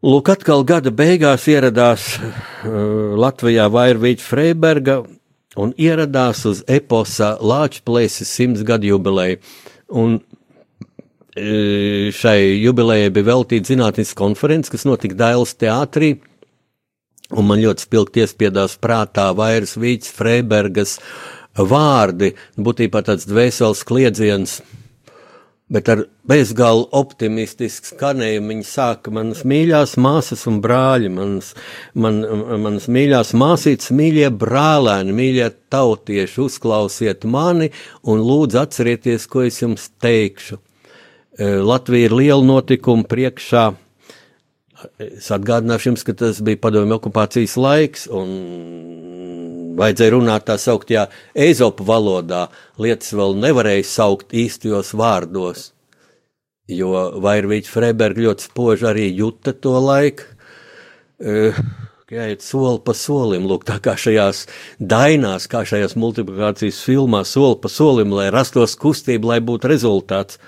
Lūk, 0.00 0.32
atkal 0.32 0.64
gada 0.64 0.92
beigās 0.96 1.44
ieradās 1.52 2.14
uh, 2.16 3.16
Latvijā 3.20 3.68
Vairvīķa 3.68 4.24
Freiberga 4.24 5.02
un 5.60 5.74
ieradās 5.76 6.46
uz 6.48 6.62
eposa 6.70 7.34
Lāčplēses 7.42 8.30
simts 8.32 8.64
gadu 8.64 8.94
jubileju. 8.94 9.42
Un 9.90 10.20
šai 11.36 12.40
jubilejai 12.58 13.10
bija 13.14 13.28
veltīta 13.30 13.70
zinātniskas 13.70 14.18
konferences, 14.18 14.72
kas 14.72 14.86
notika 14.88 15.18
Dailas 15.18 15.54
teātrī. 15.54 16.16
Un 17.30 17.46
man 17.46 17.60
ļoti 17.62 17.86
spilgti 17.86 18.24
iespiedās 18.24 18.74
prātā 18.82 19.28
vairs 19.38 19.76
Vīts 19.78 20.10
Freibergas 20.10 20.96
vārdi, 21.54 22.32
būtībā 22.58 23.04
tāds 23.06 23.28
dvēseles 23.30 23.84
kliedziens, 23.86 24.56
bet 25.70 25.88
ar 25.92 26.02
bezgalu 26.26 26.88
optimistisku 26.98 27.92
skanējumu 27.92 28.50
viņi 28.50 28.66
sāka 28.66 29.12
manas 29.14 29.44
mīļās 29.46 29.94
māsas 30.02 30.42
un 30.50 30.58
brāļi, 30.64 31.12
manas, 31.14 31.52
man, 31.94 32.18
manas 32.64 32.88
mīļās 32.90 33.30
māsītes, 33.38 33.92
mīļie 33.94 34.32
brālēni, 34.40 35.14
mīļie 35.14 35.46
tautieši, 35.70 36.40
uzklausiet 36.42 37.28
mani 37.30 37.70
un 38.02 38.26
lūdzu 38.26 38.58
atcerieties, 38.64 39.30
ko 39.30 39.46
es 39.46 39.62
jums 39.62 39.86
teikšu. 40.02 40.58
Latvija 41.38 42.08
ir 42.08 42.16
liela 42.16 42.42
notikuma 42.44 43.06
priekšā. 43.06 43.70
Es 44.98 45.28
atgādināšu 45.30 45.90
jums, 45.90 46.04
ka 46.04 46.14
tas 46.16 46.40
bija 46.42 46.58
padomju 46.60 46.96
okupācijas 46.96 47.56
laiks, 47.60 48.06
un 48.08 49.76
vajadzēja 49.78 50.14
runāt 50.14 50.46
tā 50.48 50.56
sauktajā 50.60 51.06
eizopu 51.36 51.84
valodā. 51.86 52.46
Lietas 52.80 53.12
vēl 53.16 53.36
nevarēja 53.42 53.86
saukt 53.86 54.34
īstajos 54.36 54.94
vārdos, 54.96 55.70
jo 56.70 56.94
Vairvīķa 57.22 57.70
Freiberga 57.70 58.26
ļoti 58.26 58.48
spoži 58.48 58.88
arī 58.90 59.06
juta 59.20 59.54
to 59.54 59.76
laiku. 59.84 60.26
Jāiet 62.10 62.42
soli 62.42 62.80
pa 62.82 62.90
solim, 62.96 63.44
lūk, 63.46 63.62
tā 63.68 63.76
kā 63.84 63.94
šajās 63.94 64.46
dainās, 64.82 65.44
kā 65.46 65.60
šajās 65.68 65.94
multiplikācijas 66.00 66.80
filmās, 66.82 67.36
soli 67.36 67.60
pa 67.62 67.70
solim, 67.70 68.10
lai 68.16 68.32
rastos 68.34 68.74
kustība, 68.80 69.36
lai 69.36 69.38
būtu 69.44 69.70
rezultāts. 69.70 70.40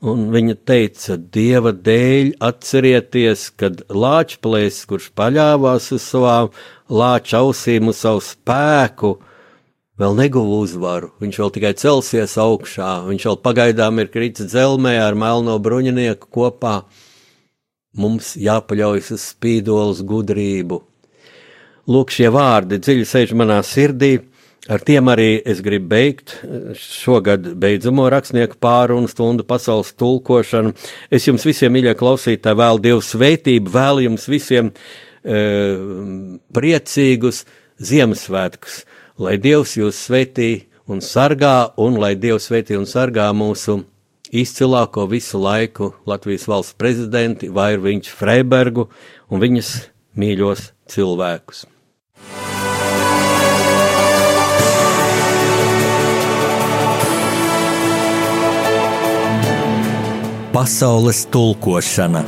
Un 0.00 0.30
viņa 0.32 0.54
teica, 0.64 1.18
Dieva 1.20 1.74
dēļ 1.76 2.30
atcerieties, 2.40 3.50
kad 3.60 3.82
Lāčplēs, 3.92 4.78
kurš 4.88 5.10
paļāvās 5.12 5.90
uz 5.92 6.06
savām 6.08 6.48
lāča 6.88 7.42
ausīm, 7.42 7.90
uz 7.92 8.00
savu 8.00 8.22
spēku, 8.24 9.10
vēl 10.00 10.16
neguva 10.16 10.62
uzvaru. 10.64 11.10
Viņš 11.20 11.40
vēl 11.42 11.52
tikai 11.52 11.74
celsies 11.76 12.38
augšā, 12.40 12.94
viņš 13.10 13.28
vēl 13.28 13.38
pagaidām 13.44 14.00
ir 14.00 14.08
kritis 14.08 14.48
dzelmē 14.48 14.96
ar 15.04 15.18
melno 15.20 15.58
bruņinieku 15.60 16.32
kopā. 16.32 16.78
Mums 18.00 18.32
jāpaļaujas 18.40 19.12
uz 19.18 19.28
spīdolas 19.34 20.00
gudrību. 20.00 20.80
Lūk, 21.90 22.14
šie 22.14 22.32
vārdi 22.32 22.80
dziļi 22.80 23.04
sēž 23.04 23.36
manā 23.36 23.60
sirdī 23.66 24.14
Ar 24.68 24.82
tiem 24.84 25.08
arī 25.08 25.38
es 25.48 25.62
gribu 25.64 25.88
beigt 25.88 26.34
šogad 26.76 27.46
beidzamo 27.62 28.04
rakstnieku 28.12 28.58
pārunu 28.60 29.08
stundu 29.08 29.46
pasaules 29.48 29.94
tulkošanu. 29.96 30.74
Es 31.08 31.24
jums 31.24 31.46
visiem, 31.48 31.72
mīļie 31.72 31.94
klausītāji, 31.96 32.58
vēlu 32.60 32.82
Dievu 32.84 33.00
svētību, 33.04 33.72
vēlu 33.72 34.04
jums 34.04 34.28
visiem 34.28 34.68
e, 34.68 35.40
priecīgus 36.52 37.46
Ziemassvētkus, 37.80 38.82
lai 39.24 39.38
Dievs 39.40 39.78
jūs 39.80 40.04
svētī 40.10 40.50
un 40.92 41.00
sargā, 41.00 41.72
un 41.80 41.96
lai 41.96 42.12
Dievs 42.20 42.50
svētī 42.50 42.76
un 42.76 42.84
sargā 42.84 43.30
mūsu 43.32 43.80
izcilāko 44.28 45.08
visu 45.08 45.40
laiku 45.40 45.94
Latvijas 46.04 46.44
valsts 46.52 46.76
prezidenti 46.76 47.48
Vairviņš 47.48 48.12
Freibergu 48.12 48.90
un 49.32 49.40
viņas 49.40 49.74
mīļos 50.20 50.72
cilvēkus. 50.92 51.64
Pasaules 60.52 61.26
tulkošana 61.26 62.22